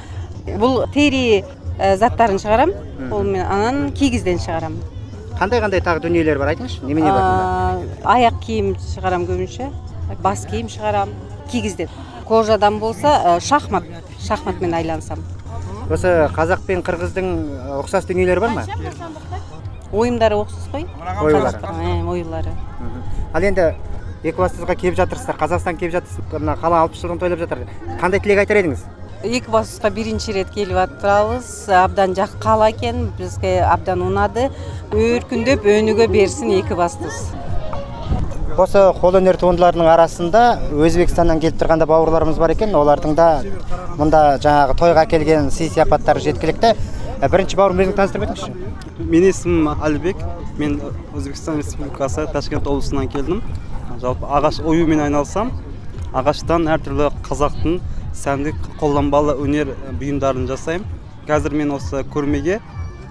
Бұл 0.60 0.82
тери 0.92 1.40
ә, 1.78 1.94
заттарын 1.96 2.36
шығарам. 2.42 2.74
Ол 3.08 3.24
мен 3.24 3.46
анан 3.46 3.94
кигизден 3.96 4.42
шығарам. 4.44 4.76
Қандай 5.38 5.64
қандай 5.64 5.80
тағы 5.80 6.04
дүниелер 6.04 6.42
бар 6.42 6.52
айтыңызшы? 6.52 6.84
Немене 6.84 7.08
бар 7.08 7.24
мұнда? 7.24 8.04
Аяқ 8.12 8.42
киім 8.44 8.74
шығарам 8.90 9.24
көбінше. 9.30 9.70
Бас 10.20 10.44
киім 10.50 10.68
шығарам. 10.68 11.16
Кигизден 11.48 11.88
кожадан 12.28 12.78
болса 12.78 13.08
ә, 13.08 13.40
шахмат 13.40 13.84
шахматмен 14.20 14.74
айланысам 14.74 15.24
осы 15.90 16.28
қазақ 16.36 16.66
пен 16.66 16.82
қырғыздың 16.84 17.28
ә, 17.28 17.80
ұқсас 17.82 18.06
дүниелері 18.08 18.40
бар 18.44 18.56
ма? 18.56 18.64
Ойымдары 19.92 20.36
ұқсас 20.36 20.68
қой 20.72 20.84
Оюлары. 21.24 21.62
Оюлары 22.04 22.52
ал 23.32 23.42
енді 23.48 23.72
екібастұзға 24.22 24.74
келіп 24.76 24.96
жатырсыздар 24.98 25.36
қазақстан 25.40 25.78
келіп 25.80 25.94
жатырсыз 25.98 26.32
мына 26.34 26.56
қала 26.60 26.82
алпыс 26.84 27.00
жылдығын 27.02 27.20
тойлап 27.22 27.42
жатыр. 27.44 27.66
Қандай 28.00 28.20
тілек 28.20 28.42
айтар 28.42 28.60
едіңіз? 28.60 28.82
Екібастұзға 29.24 29.90
бірінші 29.94 30.34
рет 30.36 30.50
келіп 30.54 30.74
жатырабыз 30.76 31.48
абдан 31.74 32.16
жак 32.18 32.34
кала 32.42 32.68
экен 32.72 33.08
бизге 33.18 33.60
абдан 33.62 34.02
унады 34.02 34.48
өркүндөп 34.92 35.64
өнүгө 35.70 36.08
берсин 36.12 36.52
екібастұз. 36.58 37.28
Осы 38.58 38.80
қолөнер 38.98 39.36
туындыларының 39.38 39.86
арасында 39.92 40.40
өзбекстаннан 40.74 41.38
келіп 41.42 41.60
тұрғанда 41.60 41.86
бауырларымыз 41.86 42.38
бар 42.40 42.50
екен. 42.54 42.72
Олардың 42.74 43.14
да 43.14 43.26
мұнда 44.00 44.22
жаңағы 44.42 44.74
тойға 44.80 45.04
келген 45.10 45.50
сый 45.54 45.70
сияпаттары 45.70 46.22
жеткілікті. 46.24 46.72
Ә, 47.22 47.28
бірінші 47.30 47.58
бауырым 47.58 47.84
өзіңді 47.84 47.96
таныстырып 47.98 48.24
өтіңізші. 48.26 48.50
Менің 48.98 49.30
есімім 49.30 49.68
әлібек 49.74 50.24
мен 50.58 50.74
өзбекстан 51.14 51.60
республикасы 51.60 52.26
ташкент 52.32 52.66
облысынан 52.66 53.06
келдім. 53.12 53.42
Жалпы 54.02 54.26
ағаш 54.26 54.58
оюмен 54.66 55.04
айналысам. 55.06 55.52
Ағаштан 56.10 56.66
әртүрлі 56.74 57.12
қазақтың 57.28 57.78
сәндік 58.16 58.58
қолданбалы 58.80 59.36
өнер 59.38 59.74
бұйымдарын 60.00 60.48
жасаймын. 60.50 60.86
Қазір 61.30 61.54
мен 61.58 61.76
осы 61.76 62.02
көрмеге 62.10 62.58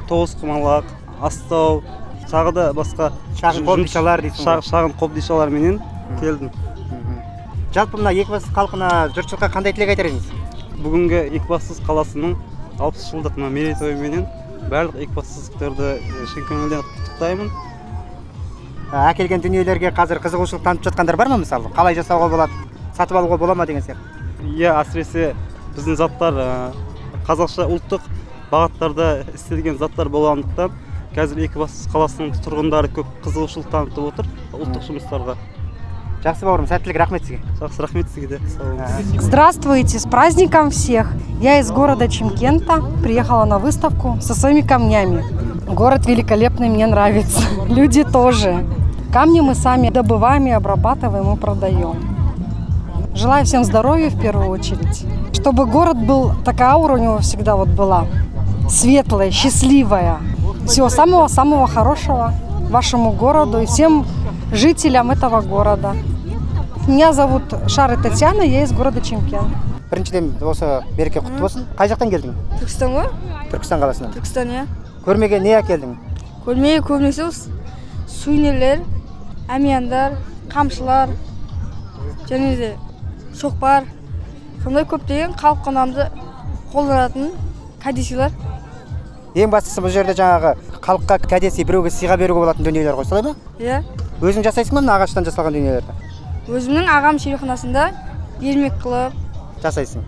тоғызқұмалақ 0.10 0.92
астау 1.24 1.84
тағы 2.32 2.52
да 2.54 2.66
басқа 2.76 3.12
Шағын 3.40 3.66
қобдишалар 3.68 4.22
дейсің 4.26 4.42
ғой. 4.42 4.46
шағ- 4.46 4.66
шағын 4.70 4.94
қобдишаларменен 5.00 5.80
келдім. 6.20 6.50
Жалпы 7.76 7.98
мына 8.00 8.12
екібастұз 8.16 8.52
халқына 8.56 8.90
жұртшылыққа 9.16 9.50
қандай 9.54 9.74
тілек 9.76 9.90
айтар 9.94 10.10
едіңіз? 10.10 10.28
Бүгінгі 10.84 11.20
екібастұз 11.40 11.82
қаласының 11.88 12.36
алпыс 12.80 13.08
жылдық 13.12 13.38
мына 13.38 13.50
мерейтойыменен 13.54 14.26
барлық 14.72 15.00
екібастұздықтарды 15.06 15.92
шын 16.34 16.48
көңілден 16.50 16.84
құттықтаймын. 16.88 17.50
Әкелген 18.88 19.42
дүниелерге 19.44 19.92
қазір 19.92 20.22
қызығушылық 20.24 20.64
танытып 20.64 20.88
жатқандар 20.92 21.18
бар 21.20 21.28
ма 21.34 21.38
мысалы? 21.44 21.70
Қалай 21.76 21.96
жасауға 21.98 22.30
болады? 22.32 22.52
Сатып 22.96 23.18
алуға 23.20 23.38
бола 23.38 23.56
ма 23.56 23.66
деген 23.66 23.82
сияқты? 23.84 24.00
Иә 24.56 24.72
әсіресе 24.80 25.34
біздің 25.76 25.96
заттар 26.00 26.34
қазақша 27.28 27.68
ұлттық 27.68 28.02
бағыттарда 28.52 29.08
істелген 29.36 29.78
заттар 29.78 30.08
болғандықтан 30.10 30.72
қазір 31.17 31.43
екібастұз 31.47 31.91
қаласының 31.93 32.37
тұрғындары 32.45 32.93
көп 32.97 33.09
қызығушылық 33.25 33.69
танытып 33.73 34.07
отыр 34.13 34.31
ұлттық 34.57 34.87
жұмыстарға 34.87 35.37
жақсы 36.23 36.47
бауырым 36.47 36.69
сәттілік 36.71 36.99
рахмет 37.03 37.25
сізге 37.27 37.41
жақсы 37.59 37.83
рахмет 37.83 38.11
сізге 38.15 38.39
де 38.39 38.41
сау 38.49 38.77
болыңыз 38.79 39.21
Здравствуйте, 39.27 39.99
с 39.99 40.05
праздником 40.05 40.71
всех! 40.71 41.13
Я 41.41 41.59
из 41.59 41.71
города 41.71 42.09
Чимкента, 42.09 42.81
приехала 43.03 43.45
на 43.45 43.59
выставку 43.59 44.19
со 44.21 44.35
своими 44.35 44.61
камнями. 44.61 45.25
Город 45.67 46.07
великолепный, 46.07 46.69
мне 46.69 46.87
нравится. 46.87 47.41
Люди 47.67 48.05
тоже. 48.05 48.65
Камни 49.13 49.41
мы 49.41 49.55
сами 49.55 49.91
добываем 49.91 50.47
и 50.47 50.51
обрабатываем 50.51 51.35
и 51.35 51.37
продаем. 51.37 51.97
Желаю 53.15 53.45
всем 53.45 53.65
здоровья 53.65 54.09
в 54.09 54.21
первую 54.21 54.49
очередь. 54.49 55.05
Чтобы 55.33 55.67
город 55.67 55.99
был, 56.07 56.33
такая 56.45 56.71
аура 56.71 56.95
у 56.95 56.99
него 56.99 57.19
всегда 57.19 57.57
вот 57.57 57.69
была. 57.69 58.07
Светлая, 58.71 59.31
счастливая. 59.31 60.19
Всего 60.68 60.90
самого-самого 60.90 61.68
хорошего 61.68 62.34
вашему 62.70 63.12
городу 63.12 63.60
и 63.62 63.66
всем 63.66 64.06
жителям 64.52 65.12
этого 65.12 65.42
города. 65.42 65.96
Меня 66.88 67.14
зовут 67.14 67.44
Шары 67.68 67.98
Татьяна, 67.98 68.42
я 68.42 68.64
из 68.64 68.72
города 68.72 69.02
Чимкент. 69.02 69.48
біріншіден 69.90 70.36
осы 70.44 70.84
мереке 70.98 71.22
құтты 71.24 71.40
болсын. 71.40 71.64
Қай 71.80 71.88
жақтан 71.88 72.10
келдің? 72.12 72.34
Түркістан 72.60 72.92
ғой. 72.92 73.06
Түркістан 73.52 73.80
қаласынан. 73.80 74.12
Түркістан 74.12 74.50
иә. 74.52 74.66
Көрмеге 75.06 75.40
не 75.40 75.54
әкелдің 75.56 75.94
көрмеге 76.44 76.82
көбінесе 76.84 77.24
осы 77.28 77.54
сувенирлер 78.08 78.84
әмияндар 79.48 80.18
қамшылар 80.52 81.14
және 82.28 82.56
де 82.60 82.70
шоқпар. 83.40 83.88
Сондай 84.64 84.84
көптеген 84.84 85.38
халық 85.40 85.64
қонамды 85.64 86.10
қолданатын 86.74 87.32
кәдесыйлар. 87.84 88.32
Ең 89.38 89.52
бастысы 89.54 89.82
бұл 89.84 89.92
жерде 89.94 90.16
жаңағы 90.18 90.54
халыққа 90.82 91.18
кәдесый 91.30 91.66
біреуге 91.68 91.92
сыйға 91.94 92.18
беруге 92.18 92.42
болатын 92.42 92.66
дүниелер 92.66 92.96
ғой 92.98 93.06
солай 93.06 93.24
ма? 93.28 93.34
Иә. 93.62 93.84
Өзің 94.22 94.46
жасайсың 94.48 94.78
ба 94.78 94.82
мына 94.82 94.96
ағаштан 94.98 95.28
жасалған 95.28 95.58
дүниелерді? 95.58 95.94
Өзімнің 96.50 96.90
ағам 96.90 97.20
шеберханасында 97.22 97.84
ермек 98.42 98.80
қылып. 98.82 99.14
Жасайсың. 99.62 100.06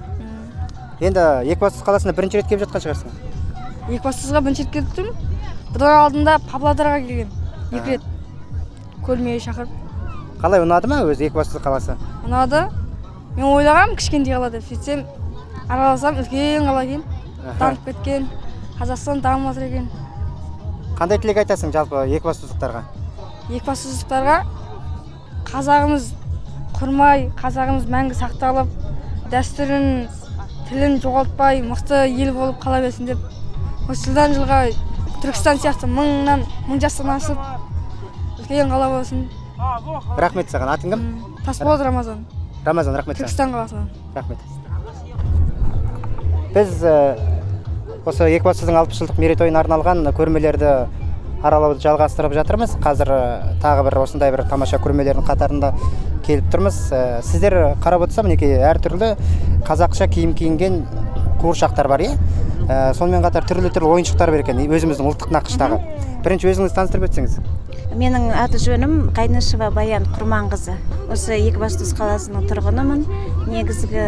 Енді 0.99 1.25
екібастұз 1.53 1.85
қаласына 1.85 2.15
бірінші 2.17 2.41
рет 2.41 2.49
келіп 2.49 2.65
жатқан 2.65 2.85
шығарсың? 2.87 3.13
Екібастұзға 3.89 4.41
бірінші 4.47 4.65
рет 4.65 4.73
келіп 4.73 4.97
тұрмын. 4.97 5.29
Бұдан 5.75 5.95
алдында 5.99 6.39
павлодарға 6.49 6.97
келген 7.05 7.29
екі 7.69 7.97
рет. 7.97 8.09
Көрмеге 9.05 9.39
шақырып. 9.45 9.77
Қалай 10.41 10.63
ұнады 10.65 10.89
ма 10.89 11.03
өзі 11.05 11.29
екібастұз 11.29 11.61
қаласы? 11.61 11.95
Ұнады. 12.25 12.65
Мен 13.37 13.45
ойлағанмын 13.45 13.99
кішкентай 13.99 14.33
қала 14.33 14.49
деп 14.51 14.65
сөйтсем 14.65 15.05
араласам 15.69 16.17
үлкен 16.19 16.65
қала 16.65 16.83
екен 16.87 17.03
дамып 17.59 17.85
кеткен. 17.85 18.27
Қазақстан 18.79 19.21
дамып 19.21 19.53
жатыр 19.53 19.67
екен. 19.67 19.89
Қандай 20.99 21.19
тілек 21.19 21.37
айтасың 21.43 21.71
жалпы 21.75 22.05
екібастұздықтарға 22.15 22.83
екібастұздықтарға 23.49 24.37
қазағымыз 25.49 26.09
құрмай 26.77 27.25
қазағымыз 27.39 27.87
мәңгі 27.89 28.17
сақталып 28.19 28.69
дәстүрін 29.31 29.87
тілін 30.69 30.99
жоғалтпай 31.03 31.63
мықты 31.65 32.03
ел 32.11 32.33
болып 32.35 32.59
қала 32.61 32.81
берсін 32.83 33.09
деп 33.09 33.89
осы 33.89 34.09
жылдан 34.09 34.35
жылға 34.37 34.59
түркістан 35.23 35.59
сияқты 35.63 35.89
мыңнан 35.89 36.45
мың 36.69 36.83
жастан 36.83 37.09
асып 37.15 37.39
үлкен 38.39 38.69
қала 38.69 38.91
болсын. 38.93 39.25
Рахмет 40.17 40.51
саған. 40.53 40.69
Атың 40.75 40.93
кім? 40.93 41.01
Тасболат 41.45 41.81
рамазан. 41.83 42.21
Рамазан 42.65 42.95
рахмет 42.95 43.17
түркістан 43.17 43.51
қаласынан 43.55 43.89
рахмет. 44.15 44.39
Біз 46.53 46.71
осы 48.07 48.29
екібастұздың 48.31 48.77
алпыс 48.79 49.01
жылдық 49.01 49.19
мерейтойына 49.19 49.59
арналған 49.63 50.07
көрмелерді 50.15 50.73
аралауды 51.43 51.81
жалғастырып 51.83 52.33
жатырмыз. 52.35 52.75
Қазір 52.83 53.11
э, 53.13 53.21
тағы 53.63 53.85
бір 53.87 53.99
осындай 54.03 54.31
бір 54.33 54.43
тамаша 54.49 54.79
көрмелердің 54.83 55.27
қатарында 55.27 55.71
келіп 56.27 56.49
тұрмыз. 56.53 56.79
Э, 56.91 57.01
сіздер 57.23 57.55
қарап 57.83 58.05
отырсам 58.07 58.27
мінекей 58.27 58.57
әртүрлі 58.69 59.13
қазақша 59.67 60.09
киім 60.11 60.35
киінген 60.35 60.81
қуыршақтар 61.39 61.87
бар 61.91 62.03
иә? 62.03 62.17
Э, 62.67 62.91
сонымен 62.97 63.23
қатар 63.23 63.47
түрлі 63.47 63.71
түрлі 63.71 63.93
ойыншықтар 63.95 64.31
бар 64.35 64.43
екен 64.43 64.59
өзіміздің 64.67 65.11
ұлттық 65.13 65.33
нақыштағы. 65.37 65.79
Бірінші 66.25 66.51
өзіңізді 66.51 66.75
таныстырып 66.75 67.07
өтсеңіз. 67.07 67.39
Менің 67.99 68.29
аты 68.37 68.59
жөнім 68.61 69.13
қайнышева 69.15 69.71
баян 69.73 70.03
құрманқызы. 70.13 70.75
Осы 71.09 71.39
екібастұз 71.39 71.95
қаласының 71.97 72.45
тұрғынымын. 72.51 73.05
Негізгі 73.49 74.03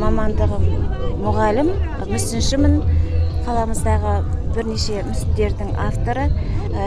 мамандығым 0.00 0.64
мұғалім 1.22 1.70
мүсіншімін. 2.08 2.80
Қаламыздағы 3.48 4.12
бірнеше 4.52 5.00
мүсіндердің 5.06 5.70
авторы. 5.80 6.26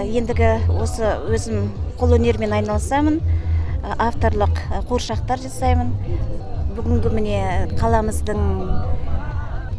Ендігі 0.06 0.52
осы 0.78 1.16
өзім 1.34 1.72
қолөнермен 1.98 2.54
айналысамын. 2.60 3.18
Авторлық 3.98 4.60
қуыршақтар 4.90 5.42
жасаймын. 5.42 5.90
Бүгінгі 6.78 7.14
міне 7.16 7.40
қаламыздың 7.82 8.44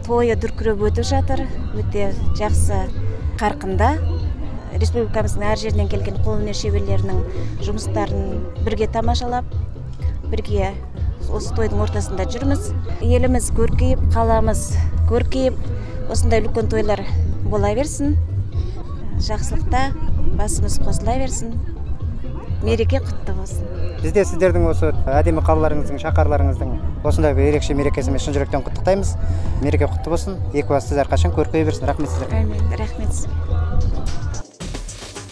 тойы 0.08 0.34
дүркіреп 0.42 0.82
өтіп 0.88 1.06
жатыр. 1.06 1.44
Өте 1.78 2.10
жақсы 2.40 2.80
қарқында. 3.38 3.92
Республикамыздың 4.74 5.46
әр 5.52 5.60
жерінен 5.62 5.90
келген 5.92 6.18
қолөнер 6.24 6.56
шеберлерінің 6.58 7.18
жұмыстарын 7.62 8.40
бірге 8.64 8.88
тамашалап 8.90 9.46
бірге 10.32 10.72
осы 11.30 11.54
тойдың 11.54 11.84
ортасында 11.84 12.26
жүрміз. 12.32 12.72
Еліміз 13.04 13.52
көркейіп 13.54 14.08
қаламыз 14.16 14.72
көркейіп 15.10 15.58
осындай 16.12 16.42
үлкен 16.44 16.70
тойлар 16.72 17.04
бола 17.48 17.72
берсін. 17.76 18.16
Жақсылықта 19.22 19.92
басымыз 20.38 20.78
қосыла 20.82 21.18
берсін. 21.20 21.54
Мереке 22.62 23.02
құтты 23.02 23.34
болсын. 23.36 23.66
Бізде 24.02 24.24
сіздердің 24.26 24.68
осы 24.70 24.92
әдемі 25.06 25.42
қалаларыңыздың 25.46 26.02
шаһарларыңыздың 26.02 26.74
осындай 27.06 27.34
бір 27.38 27.52
ерекше 27.52 27.74
мерекесімен 27.78 28.22
шын 28.22 28.36
жүректен 28.38 28.66
құттықтаймыз. 28.66 29.16
Мереке 29.62 29.90
құтты 29.90 30.14
болсын. 30.14 30.38
Екібастұз 30.54 31.02
әрқашан 31.04 31.34
көркейе 31.34 31.66
берсін. 31.66 31.90
Рахмет 31.90 32.10
сіздерге. 32.10 32.42
Әмин 32.44 32.78
рахмет. 32.78 33.14
Сізге 33.14 33.82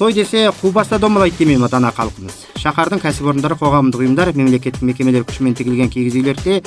той 0.00 0.14
десе 0.14 0.48
қу 0.48 0.70
баста 0.72 0.98
домалайды 0.98 1.36
демей 1.36 1.58
ма 1.60 1.68
дана 1.68 1.90
халқымыз. 1.92 2.32
Шаһардың 2.56 3.02
кәсіпорындары 3.02 3.58
қоғамдық 3.60 4.00
ұйымдар 4.00 4.30
мемлекеттік 4.32 4.80
мекемелер 4.80 5.26
күшімен 5.28 5.52
тігілген 5.58 5.90
киіз 5.92 6.16
үйлерде 6.16 6.62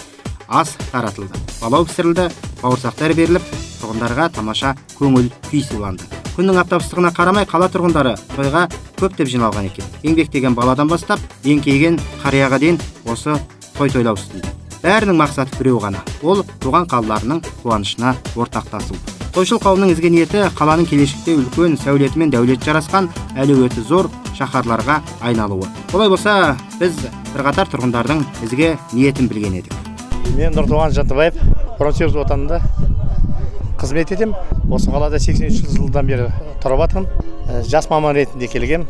ас 0.54 0.76
таратылды. 0.92 1.34
Палау 1.60 1.88
пісірілді 1.90 2.30
бауырсақтар 2.62 3.16
беріліп 3.18 3.48
тұрғындарға 3.82 4.30
тамаша 4.38 4.76
көңіл 5.00 5.32
күй 5.50 5.64
сыйланды. 5.66 6.06
Күннің 6.38 6.62
аптап 6.62 6.86
ыстығына 6.86 7.14
қарамай 7.18 7.48
қала 7.50 7.70
тұрғындары 7.74 8.14
тойға 8.36 8.68
көптеп 9.02 9.32
жиналған 9.34 9.72
екен. 9.72 9.90
Еңбектеген 10.06 10.56
баладан 10.58 10.92
бастап 10.92 11.20
еңкейген 11.44 11.98
қарияға 12.24 12.62
дейін 12.62 12.80
осы 13.10 13.36
той 13.78 13.90
тойлау 13.90 14.20
үстінде. 14.20 14.54
Бәрінің 14.84 15.18
мақсаты 15.18 15.58
біреу 15.58 15.82
ғана. 15.82 16.06
Ол 16.22 16.46
туған 16.62 16.88
қалаларының 16.92 17.44
қуанышына 17.64 18.16
ортақтасу 18.36 19.00
тойшыл 19.34 19.58
қауымның 19.64 19.96
ізгі 19.96 20.12
ниеті 20.14 20.42
қаланың 20.54 20.86
келешекте 20.86 21.34
үлкен 21.40 21.74
сәулеті 21.82 22.20
мен 22.22 22.30
дәулеті 22.34 22.70
жарасқан 22.70 23.08
әлеуеті 23.34 23.82
зор 23.88 24.12
шаһарларға 24.38 25.00
айналуы. 25.26 25.66
Олай 25.94 26.12
болса 26.14 26.54
біз 26.78 27.00
бірқатар 27.34 27.72
тұрғындардың 27.74 28.22
ізгі 28.46 28.76
ниетін 28.94 29.32
білген 29.32 29.58
едік. 29.64 29.83
Мен 30.38 30.56
нұртуған 30.56 30.96
жантыбаев 30.96 31.38
промсервис 31.78 32.18
отанында 32.24 32.62
қызмет 33.82 34.16
етемін 34.16 34.36
осы 34.72 34.92
қалада 34.92 35.20
83 35.20 35.78
жылдан 35.78 36.08
бері 36.08 36.32
тұрып 36.64 36.86
жатырмын 36.86 37.34
Ә, 37.44 37.62
жас 37.68 37.90
маман 37.90 38.16
ретінде 38.16 38.48
келгем. 38.48 38.86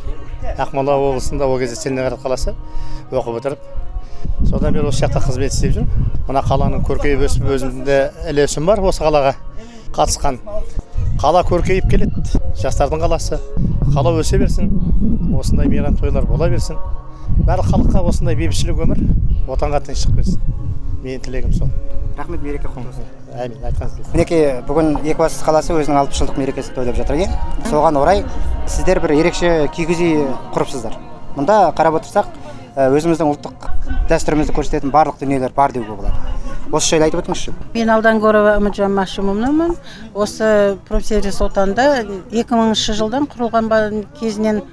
Ақмола 0.62 0.94
облысында 1.00 1.48
ол 1.50 1.58
кезде 1.60 1.76
целиноград 1.76 2.20
қаласы 2.22 2.54
оқып 3.12 3.40
отырып. 3.40 3.64
Содан 4.46 4.76
бері 4.76 4.92
осы 4.92 5.02
жақта 5.04 5.24
қызмет 5.26 5.56
істеп 5.56 5.74
жүрмін. 5.74 6.12
Мына 6.28 6.44
қаланың 6.46 6.84
көркейіп 6.86 7.26
өсіп 7.26 7.50
өзімде 7.56 7.98
үлесім 8.30 8.70
бар 8.70 8.84
осы 8.86 9.02
қалаға 9.04 9.34
қатысқан. 9.96 10.38
Қала 11.22 11.42
көркейіп 11.50 11.90
келеді. 11.90 12.24
Жастардың 12.62 13.02
қаласы. 13.02 13.42
Қала 13.96 14.14
өсе 14.22 14.38
берсін. 14.38 14.70
Осындай 15.40 15.68
мейрам 15.68 15.98
тойлар 15.98 16.30
бола 16.30 16.50
берсін. 16.50 16.78
Барлық 17.48 17.68
халыққа 17.72 18.04
осындай 18.10 18.36
бейбітшілік 18.40 18.80
өмір 18.86 19.02
отанға 19.52 19.82
тыныштық 19.88 20.16
берсін 20.18 20.40
менің 21.04 21.24
тілегім 21.26 21.54
сол. 21.58 21.70
Рахмет 22.18 22.44
мереке 22.46 22.68
құтты 22.70 22.84
болсын. 22.86 23.08
Әмин 23.34 23.64
айтқаныңыз 23.68 23.96
келсін 23.98 24.14
мінекей 24.14 24.44
бүгін 24.68 24.92
екібастұз 25.02 25.44
қаласы 25.48 25.74
өзінің 25.76 26.00
алпыс 26.04 26.20
жылдық 26.22 26.38
мерекесін 26.40 26.76
тойлап 26.78 27.00
жатыр 27.00 27.18
иә 27.24 27.28
соған 27.72 27.98
орай 28.00 28.24
сіздер 28.70 29.02
бір 29.04 29.16
ерекше 29.18 29.68
кигіз 29.74 30.00
үй 30.06 30.14
құрыпсыздар. 30.54 30.96
Мұнда 31.36 31.58
қарап 31.76 31.98
отырсақ 32.00 32.30
өзіміздің 32.78 33.34
ұлттық 33.34 33.68
дәстүрімізді 34.12 34.54
көрсететін 34.56 34.94
барлық 34.94 35.20
дүниелер 35.20 35.52
бар 35.58 35.74
деуге 35.74 35.98
болады. 35.98 36.14
Осы 36.74 36.94
жайлы 36.96 37.06
айтып 37.10 37.24
өтіңізші. 37.26 37.52
Мен 37.76 37.90
алдангорова 37.94 38.56
үмітжан 38.62 38.94
машимовнамын 38.98 39.76
осы 40.14 40.78
промсервис 40.88 41.42
отанда 41.42 42.06
2000 42.32 42.96
жылдан 42.98 43.28
құрылған 43.30 43.68
ба- 43.70 43.92
кезінен 44.20 44.64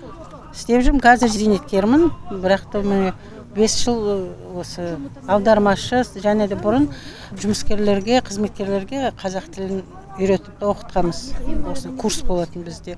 істеп 0.55 0.85
жүрмін. 0.87 1.03
Қазір 1.05 1.33
зейнеткермін. 1.35 2.11
Бірақ 2.31 2.69
та 2.73 2.83
міне 2.85 3.15
бес 3.55 3.75
жыл 3.83 4.31
осы 4.61 4.97
аудармашы 5.27 6.05
және 6.23 6.47
де 6.51 6.59
бұрын 6.59 6.89
жұмыскерлерге 7.41 8.23
қызметкерлерге 8.27 9.11
қазақ 9.19 9.51
тілін 9.57 9.83
үйретіп 10.21 10.63
оқытқанбыз. 10.63 11.21
Осы 11.73 11.91
курс 11.99 12.23
болатын 12.27 12.63
бізде. 12.67 12.97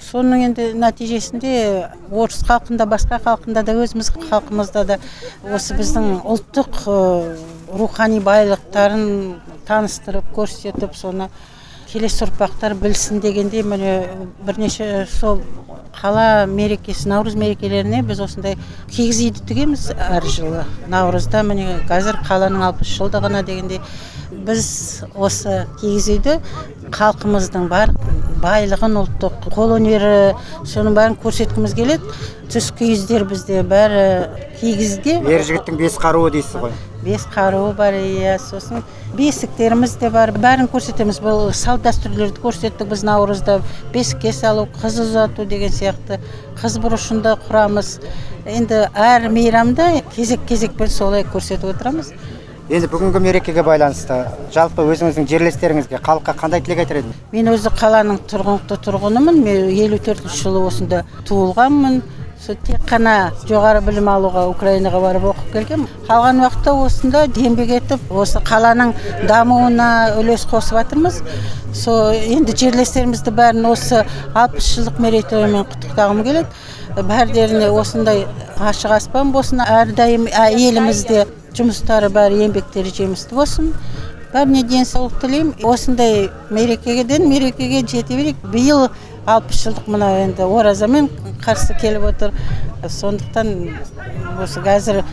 Соның 0.00 0.46
енді 0.46 0.70
нәтижесінде 0.80 1.50
орыс 2.08 2.40
халқында 2.48 2.86
басқа 2.88 3.18
халқында 3.26 3.60
да 3.66 3.74
өзіміз 3.76 4.08
халқымызда 4.14 4.84
да 4.88 4.96
осы 5.52 5.76
біздің 5.76 6.22
ұлттық 6.22 6.78
рухани 7.76 8.22
байлықтарын 8.24 9.04
таныстырып 9.68 10.30
көрсетіп 10.32 10.96
соны 10.96 11.28
келесі 11.92 12.24
ұрпақтар 12.26 12.72
білсін 12.80 13.20
дегенде 13.20 13.62
міне 13.62 13.92
бірнеше 14.46 15.04
сол 15.12 15.42
қала 15.92 16.46
мерекесі 16.48 17.10
наурыз 17.10 17.36
мерекелеріне 17.36 18.00
біз 18.06 18.22
осындай 18.24 18.56
киіз 18.88 19.20
үйді 19.26 19.44
тігеміз 19.50 19.90
әр 19.92 20.24
жылы. 20.24 20.64
Наурызда 20.88 21.42
міне 21.44 21.82
қазір 21.90 22.22
қаланың 22.24 22.64
алпыс 22.70 22.94
жылдығына 22.96 23.44
дегенде 23.44 23.82
біз 24.46 24.68
осы 25.14 25.62
киіз 25.80 26.08
үйді 26.16 26.38
халқымыздың 26.92 27.68
бар 27.70 27.92
байлығын 28.42 28.96
ұлттық 28.98 29.50
қолөнері 29.54 30.32
соның 30.66 30.96
бәрін 30.96 31.18
көрсеткіміз 31.22 31.74
келеді. 31.78 32.16
Түс 32.52 32.72
киіздер 32.76 33.24
бізде 33.28 33.62
бәрі 33.64 34.06
кигізде. 34.60 35.20
Ер 35.30 35.44
жігіттің 35.46 35.78
бес 35.78 35.94
қаруы 36.00 36.32
дейсіз 36.34 36.58
ғой. 36.64 36.74
Бес 37.06 37.24
қаруы 37.32 37.70
бар 37.78 37.94
иә 37.96 38.34
сосын 38.42 38.82
бесіктеріміз 39.16 39.94
де 40.02 40.10
бар 40.12 40.34
бәрін 40.34 40.68
көрсетеміз. 40.72 41.22
Бұл 41.22 41.52
салт 41.56 41.86
дәстүрлерді 41.86 42.42
көрсеттік 42.42 42.90
біз 42.90 43.06
наурызда. 43.06 43.60
Бесікке 43.94 44.34
салу 44.36 44.66
қыз 44.82 45.00
ұзату 45.06 45.46
деген 45.48 45.72
сияқты. 45.72 46.18
Қыз 46.60 46.80
бұрышында 46.82 47.38
құрамыз. 47.46 47.96
Енді 48.44 48.84
әр 48.98 49.30
мейрамда 49.30 50.02
кезек 50.16 50.44
кезекпен 50.50 50.90
солай 50.90 51.24
көрсетіп 51.24 51.72
отырамыз. 51.72 52.12
Енді 52.70 52.88
бүгінгі 52.92 53.20
мерекеге 53.22 53.62
байланысты 53.66 54.22
жалпы 54.54 54.84
өзіңіздің 54.86 55.26
жерлестеріңізге 55.28 55.98
халыққа 56.04 56.34
қандай 56.38 56.62
тілек 56.62 56.84
айтар 56.84 57.00
едіңіз? 57.00 57.16
Мен 57.34 57.50
өзі 57.50 57.72
қаланың 57.74 58.20
тұрғылықты 58.30 58.78
тұрғынымын. 58.86 59.40
Мен 59.42 59.70
елу 59.74 59.98
төртінші 59.98 60.38
жылы 60.44 60.62
осында 60.68 61.02
туылғанмын. 61.28 61.98
Сол 62.42 62.56
тек 62.66 62.82
қана 62.88 63.32
жоғары 63.46 63.82
білім 63.86 64.08
алуға 64.10 64.46
украинаға 64.50 65.02
барып 65.02 65.26
оқып 65.32 65.52
келгенмін. 65.56 65.90
Қалған 66.08 66.40
уақытта 66.42 66.72
осында 66.86 67.26
еңбек 67.38 67.74
етіп 67.76 68.10
осы 68.10 68.42
қаланың 68.46 68.94
дамуына 69.28 69.90
үлес 70.22 70.46
қосып 70.50 70.78
жатырмыз. 70.80 71.20
Сол 71.74 72.14
енді 72.14 72.56
жерлестерімізді 72.56 73.34
бәрін 73.36 73.68
осы 73.70 74.02
алпыс 74.34 74.72
жылдық 74.74 74.98
мерейтоймен 75.02 75.68
құттықтағым 75.70 76.24
келеді. 76.26 76.48
Бәрдеріне 76.98 77.70
осындай 77.70 78.26
ашық 78.58 78.98
аспан 78.98 79.30
болсын. 79.32 79.62
Әрдайым 79.62 80.26
елімізде 80.26 81.28
жұмыстары 81.56 82.08
бәрі 82.12 82.44
еңбектері 82.46 82.92
жемісті 82.96 83.36
болсын. 83.36 83.72
Бәріне 84.32 84.62
денсаулық 84.64 85.18
тілеймін. 85.20 85.54
Осындай 85.68 86.30
мерекеден 86.50 87.28
мерекеге 87.28 87.82
жете 87.86 88.16
берейік. 88.16 88.40
Биыл 88.52 88.88
алпыс 89.26 89.66
жылдық 89.66 89.90
мына 89.92 90.08
енді 90.24 90.48
оразамен 90.48 91.10
қарсы 91.44 91.76
келіп 91.80 92.08
отыр. 92.08 92.32
Сондықтан 92.82 93.52
осы 94.42 94.58
қазір 94.64 95.04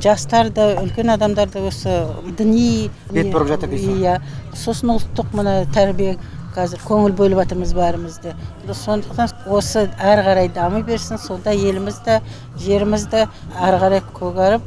жастар 0.00 0.48
да 0.54 0.70
үлкен 0.80 1.10
адамдар 1.12 1.50
да 1.52 1.60
осы 1.68 2.06
діни 2.38 2.88
бет 3.10 3.28
бұрып 3.34 3.50
жатыр 3.50 3.68
дейсің 3.74 3.98
иә 4.00 4.14
сосын 4.56 4.94
ұлттық 4.94 5.34
мына 5.36 5.58
тәрбие 5.74 6.14
қазір 6.54 6.80
көңіл 6.88 7.12
бөліп 7.18 7.42
жатырмыз 7.42 7.74
бәріміз 7.76 8.16
де 8.22 8.32
сондықтан 8.64 9.34
осы 9.44 9.84
әрі 9.98 10.24
қарай 10.30 10.48
дами 10.54 10.80
берсін. 10.82 11.18
Сонда 11.20 11.52
еліміз 11.52 12.00
де 12.06 12.20
жеріміз 12.64 13.08
де 13.12 13.26
әрі 13.60 13.82
қарай 13.82 14.02
көгеріп 14.16 14.62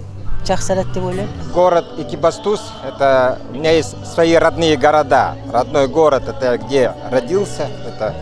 Город 1.53 1.85
Экибастуз, 1.97 2.61
это 2.85 3.39
у 3.49 3.53
меня 3.53 3.71
есть 3.71 3.95
свои 4.05 4.33
родные 4.33 4.75
города. 4.75 5.35
Родной 5.51 5.87
город 5.87 6.23
это 6.27 6.57
где 6.57 6.93
родился, 7.11 7.67
это 7.87 8.15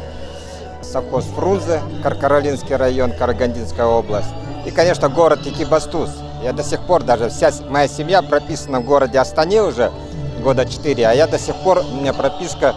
совхоз 0.81 1.25
Фрунзе, 1.35 1.81
Каркаролинский 2.03 2.75
район, 2.75 3.11
Карагандинская 3.11 3.85
область. 3.85 4.29
И, 4.65 4.71
конечно, 4.71 5.07
город 5.09 5.45
Экибастуз. 5.45 6.09
Я 6.43 6.53
до 6.53 6.63
сих 6.63 6.81
пор, 6.81 7.03
даже 7.03 7.29
вся 7.29 7.51
моя 7.69 7.87
семья 7.87 8.21
прописана 8.21 8.79
в 8.81 8.85
городе 8.85 9.19
Астане 9.19 9.61
уже 9.61 9.91
года 10.41 10.65
4, 10.65 11.07
а 11.07 11.13
я 11.13 11.27
до 11.27 11.37
сих 11.37 11.55
пор, 11.55 11.79
у 11.79 11.95
меня 11.95 12.13
прописка 12.13 12.75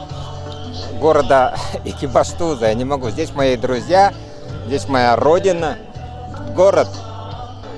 города 1.00 1.56
Экибастуза. 1.84 2.66
Я 2.66 2.74
не 2.74 2.84
могу. 2.84 3.10
Здесь 3.10 3.32
мои 3.32 3.56
друзья, 3.56 4.12
здесь 4.66 4.88
моя 4.88 5.16
родина. 5.16 5.78
Город, 6.54 6.88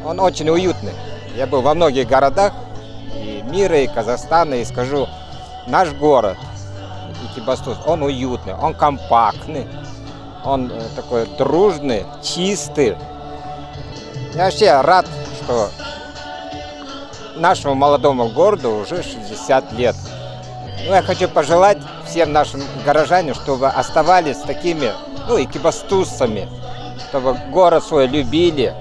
он 0.05 0.21
очень 0.21 0.49
уютный. 0.51 0.93
Я 1.37 1.47
был 1.47 1.63
во 1.63 1.75
многих 1.75 2.09
городах 2.09 2.53
и 3.15 3.43
мира, 3.43 3.79
и 3.79 3.87
Казахстана, 3.87 4.55
и 4.55 4.65
скажу, 4.65 5.09
наш 5.67 5.93
город 5.93 6.37
Экибастуз, 7.33 7.79
он 7.87 8.03
уютный, 8.03 8.55
он 8.55 8.75
компактный, 8.75 9.67
он 10.45 10.71
э, 10.71 10.81
такой 10.95 11.27
дружный, 11.39 12.05
чистый. 12.23 12.97
Я 14.35 14.45
вообще 14.45 14.81
рад, 14.81 15.07
что 15.43 15.71
нашему 17.37 17.75
молодому 17.75 18.29
городу 18.29 18.71
уже 18.71 19.03
60 19.03 19.73
лет. 19.73 19.97
Ну, 20.87 20.93
я 20.95 21.03
хочу 21.03 21.29
пожелать 21.29 21.79
всем 22.07 22.33
нашим 22.33 22.63
горожанам, 22.85 23.35
чтобы 23.35 23.69
оставались 23.69 24.39
такими, 24.39 24.93
ну, 25.29 25.43
экибастузцами, 25.43 26.49
чтобы 27.09 27.35
город 27.51 27.83
свой 27.83 28.07
любили, 28.07 28.75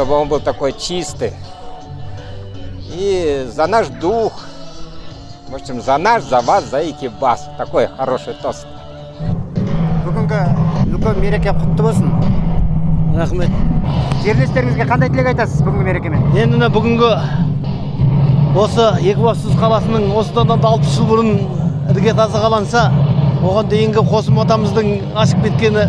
чтобы 0.00 0.14
он 0.14 0.28
был 0.28 0.40
такой 0.40 0.72
чистый. 0.72 1.34
И 2.90 3.46
за 3.54 3.66
наш 3.66 3.88
дух, 3.88 4.32
в 5.50 5.54
общем, 5.54 5.82
за 5.82 5.98
наш, 5.98 6.22
за 6.22 6.40
вас, 6.40 6.64
за 6.70 6.88
Экибас. 6.90 7.50
Такой 7.58 7.86
хороший 7.86 8.32
тост. 8.42 8.66
бүгінгі 10.00 10.38
үлкен 10.96 11.20
мереке 11.20 11.52
құтты 11.52 11.84
болсын 11.84 12.08
рахмет 13.14 13.52
жерлестеріңізге 14.24 14.86
қандай 14.88 15.10
тілек 15.12 15.28
айтасыз 15.30 15.60
бүгінгі 15.62 15.84
мерекемен 15.86 16.24
енді 16.34 16.56
мына 16.56 16.70
бүгінгі 16.74 17.10
осы 18.58 18.88
екібастұз 19.04 19.54
қаласының 19.60 20.08
осыдан 20.18 20.50
да 20.50 20.58
алпыс 20.72 20.96
жыл 20.96 21.06
бұрын 21.12 21.30
іргетасы 21.92 22.42
қаланса 22.42 22.88
оған 23.44 23.70
дейінгі 23.70 24.02
қосым 24.10 24.40
атамыздың 24.42 24.90
ашып 25.14 25.44
кеткені 25.46 25.86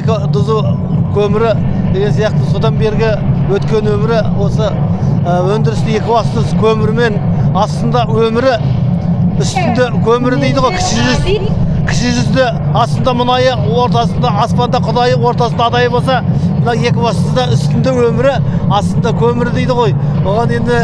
екі 0.00 0.18
тұзы 0.34 0.58
көмірі 1.14 1.54
деген 1.96 2.12
сияқты 2.12 2.50
содан 2.52 2.76
бергі 2.76 3.08
өткен 3.56 3.86
өмірі 3.88 4.18
осы 4.44 4.66
өндірісті 5.24 5.94
екібастұз 5.96 6.50
көмірімен 6.60 7.16
астында 7.56 8.02
өмірі 8.12 8.52
үстінде 9.40 9.86
көмірі 10.04 10.40
дейді 10.42 10.64
ғой 10.64 10.76
кіші 10.76 11.06
жүз 11.06 11.48
кіші 11.88 12.12
жүзді 12.18 12.44
астында 12.82 13.14
мұнайы 13.16 13.54
ортасында 13.80 14.34
аспанда 14.44 14.82
құдайы 14.84 15.16
ортасында 15.30 15.70
адайы 15.70 15.90
болса 15.94 16.20
мына 16.66 16.74
екібастұзда 16.90 17.48
үстінде 17.56 17.96
өмірі 18.10 18.32
астында 18.74 19.12
көмірі 19.16 19.54
дейді 19.54 19.76
ғой. 19.78 19.94
Оған 20.26 20.52
енді 20.56 20.80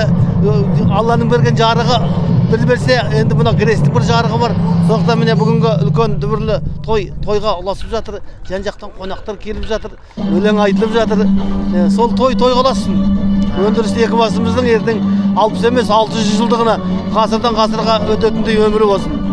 алланың 0.95 1.31
берген 1.33 1.59
жарығы 1.59 1.99
бір 2.53 2.67
берсе 2.69 2.99
енді 3.17 3.37
мына 3.39 3.53
кресттің 3.57 3.95
бір 3.95 4.05
жарығы 4.05 4.39
бар. 4.43 4.55
Сондықтан 4.89 5.21
міне 5.23 5.37
бүгінгі 5.41 5.73
үлкен 5.87 6.19
дүбірлі 6.21 6.59
той 6.85 7.07
тойға 7.25 7.57
ұласып 7.63 7.89
жатыр. 7.95 8.21
Жан 8.49 8.67
жақтан 8.67 8.93
қонақтар 8.99 9.39
келіп 9.41 9.65
жатыр 9.71 9.97
өлең 10.21 10.61
айтылып 10.67 10.93
жатыр. 10.93 11.25
Сол 11.97 12.13
той 12.19 12.37
тойға 12.37 12.67
ұлассын 12.67 12.95
өндірісті 13.63 14.05
екібастұзымыздың 14.07 14.69
ертең 14.77 15.03
алпыс 15.41 15.65
емес 15.69 15.91
алты 15.93 16.21
жүз 16.21 16.39
жылдығына 16.43 16.77
ғасырдан 17.17 17.57
ғасырға 17.57 17.99
өтетіндей 18.15 18.61
өмірі 18.67 18.89
болсын. 18.93 19.32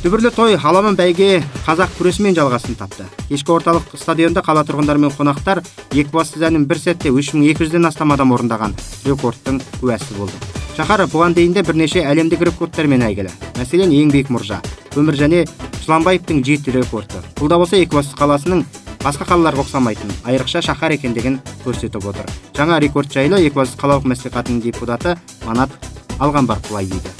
Дүбірлі 0.00 0.30
той 0.32 0.56
аламан 0.56 0.96
бәйге 0.96 1.42
қазақ 1.66 1.92
күресімен 1.98 2.32
жалғасын 2.32 2.78
тапты. 2.78 3.04
Кешкі 3.28 3.52
орталық 3.52 3.90
стадионда 4.00 4.40
қала 4.40 4.62
тұрғындары 4.64 5.02
мен 5.02 5.12
қонақтар 5.12 5.60
екібастұз 5.92 6.46
әнін 6.48 6.64
бір 6.70 6.80
сәтте 6.80 7.12
үш 7.12 7.34
мың 7.34 7.50
екі 7.50 7.66
жүзден 7.66 7.84
астам 7.84 8.14
адам 8.16 8.32
орындаған. 8.32 8.72
Рекордтың 9.04 9.60
куәсі 9.80 10.16
болды. 10.16 10.40
Шаһар 10.78 11.04
бұған 11.04 11.36
дейін 11.36 11.52
де 11.52 11.62
бірнеше 11.66 12.00
әлемдік 12.00 12.46
рекордтармен 12.48 13.04
әйгілі. 13.04 13.28
Мәселен 13.60 13.92
ең 13.92 14.14
биік 14.14 14.32
мұржа 14.32 14.62
өмір 14.96 15.20
және 15.20 15.44
жыланбаевтың 15.84 16.40
жеті 16.48 16.78
рекорды. 16.80 17.20
Бұл 17.36 17.52
да 17.52 17.60
болса 17.60 17.76
екібастұз 17.76 18.16
қаласының 18.16 18.64
басқа 19.04 19.28
қалаларға 19.28 19.66
ұқсамайтын 19.66 20.16
айрықша 20.24 20.64
шаһар 20.64 20.96
екендігін 20.96 21.42
көрсетіп 21.66 22.08
отыр. 22.08 22.24
Жаңа 22.56 22.80
рекорд 22.80 23.12
жайлы 23.12 23.44
екібастұз 23.50 23.76
қалалық 23.80 24.08
мәслихатының 24.14 24.64
депутаты 24.64 25.18
манат 25.44 25.76
алғанбар 26.18 26.58
былай 26.68 26.88
дейді. 26.88 27.12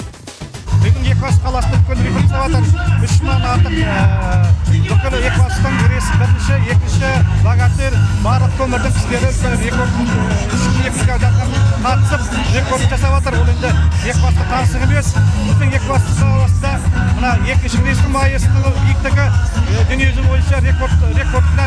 Бүгін 0.81 1.03
екібастұз 1.11 1.41
қаласында 1.45 1.75
үлкен 1.77 1.99
рекорд 2.05 2.29
жатыр 2.31 2.63
үш 3.05 3.13
мыңнан 3.21 3.43
артық 3.51 3.75
бүкіл 4.71 5.15
екібастұздың 5.19 5.75
рейсі 5.91 6.13
бірінші 6.21 6.55
екінші 6.73 7.11
богатырь 7.45 7.97
барлық 8.25 8.51
көмірдің 8.59 8.93
рекорд 9.65 9.93
жүзге 10.51 10.89
қатысып 11.85 12.21
рекорд 12.55 12.83
жасап 12.91 13.11
жатыр. 13.15 13.33
Ол 13.41 13.49
енді 13.51 13.69
екібастұзға 14.09 14.45
таңсық 14.51 14.81
емес 14.87 15.07
біздің 15.15 15.69
екібастұз 15.77 16.17
қаласында 16.21 16.71
мына 17.17 17.31
екінші 17.55 17.77
рейстің 17.85 18.11
майысының 18.15 18.73
биіктігі 18.81 19.25
дүниежүзі 19.91 20.21
бойынша 20.27 20.57
рекорд 20.65 20.97
рекордына 21.17 21.60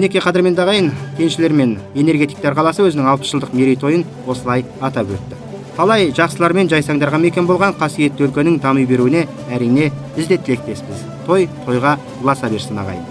мінекей 0.00 0.22
қадірменді 0.24 0.62
ағайын 0.64 0.86
кеншілер 1.18 1.52
мен 1.52 1.74
энергетиктер 1.92 2.54
қаласы 2.56 2.86
өзінің 2.86 3.08
алпыс 3.10 3.34
жылдық 3.34 3.52
мерейтойын 3.52 4.06
осылай 4.24 4.64
атап 4.80 5.10
өтті. 5.12 5.36
Талай 5.76 6.08
жақсылар 6.16 6.54
мен 6.56 6.70
жайсаңдарға 6.72 7.18
мекен 7.20 7.44
болған 7.44 7.76
қасиетті 7.76 8.24
өлкенің 8.24 8.56
дами 8.64 8.86
беруіне 8.88 9.26
әрине 9.52 9.90
біз 10.16 10.30
де 10.30 10.38
тілектеспіз 10.40 11.04
той 11.26 11.50
тойға 11.66 11.98
ұласа 12.22 12.48
берсін 12.48 12.80
ағайын. 12.80 13.04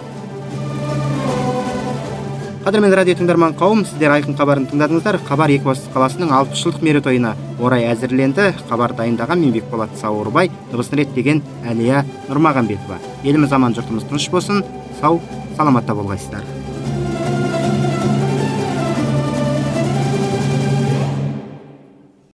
Қадірменді 2.65 2.97
радио 2.97 3.19
тыңдарман 3.21 3.53
қауым 3.57 3.85
сіздер 3.85 4.15
айқын 4.17 4.35
хабарын 4.37 4.65
тыңдадыңыздар. 4.71 5.19
Хабар 5.29 5.53
екібастұз 5.53 5.93
қаласының 5.93 6.33
алпыс 6.35 6.65
жылдық 6.65 6.83
мерейтойына 6.85 7.35
орай 7.61 7.85
әзірленді. 7.93 8.51
Хабар 8.69 8.93
дайындаған 8.97 9.39
мен 9.41 9.53
бекболат 9.55 9.93
сауырбай 10.01 10.51
дыбысын 10.73 10.99
реттеген 10.99 11.41
әлия 11.65 12.03
нұрмағанбетова 12.27 12.99
еліміз 13.23 13.53
аман 13.55 13.77
жұртымыз 13.77 14.09
тыныш 14.11 14.29
болсын. 14.33 14.65
Сау 14.99 15.21
саламатта 15.57 15.95
болғайсыздар. 15.95 16.43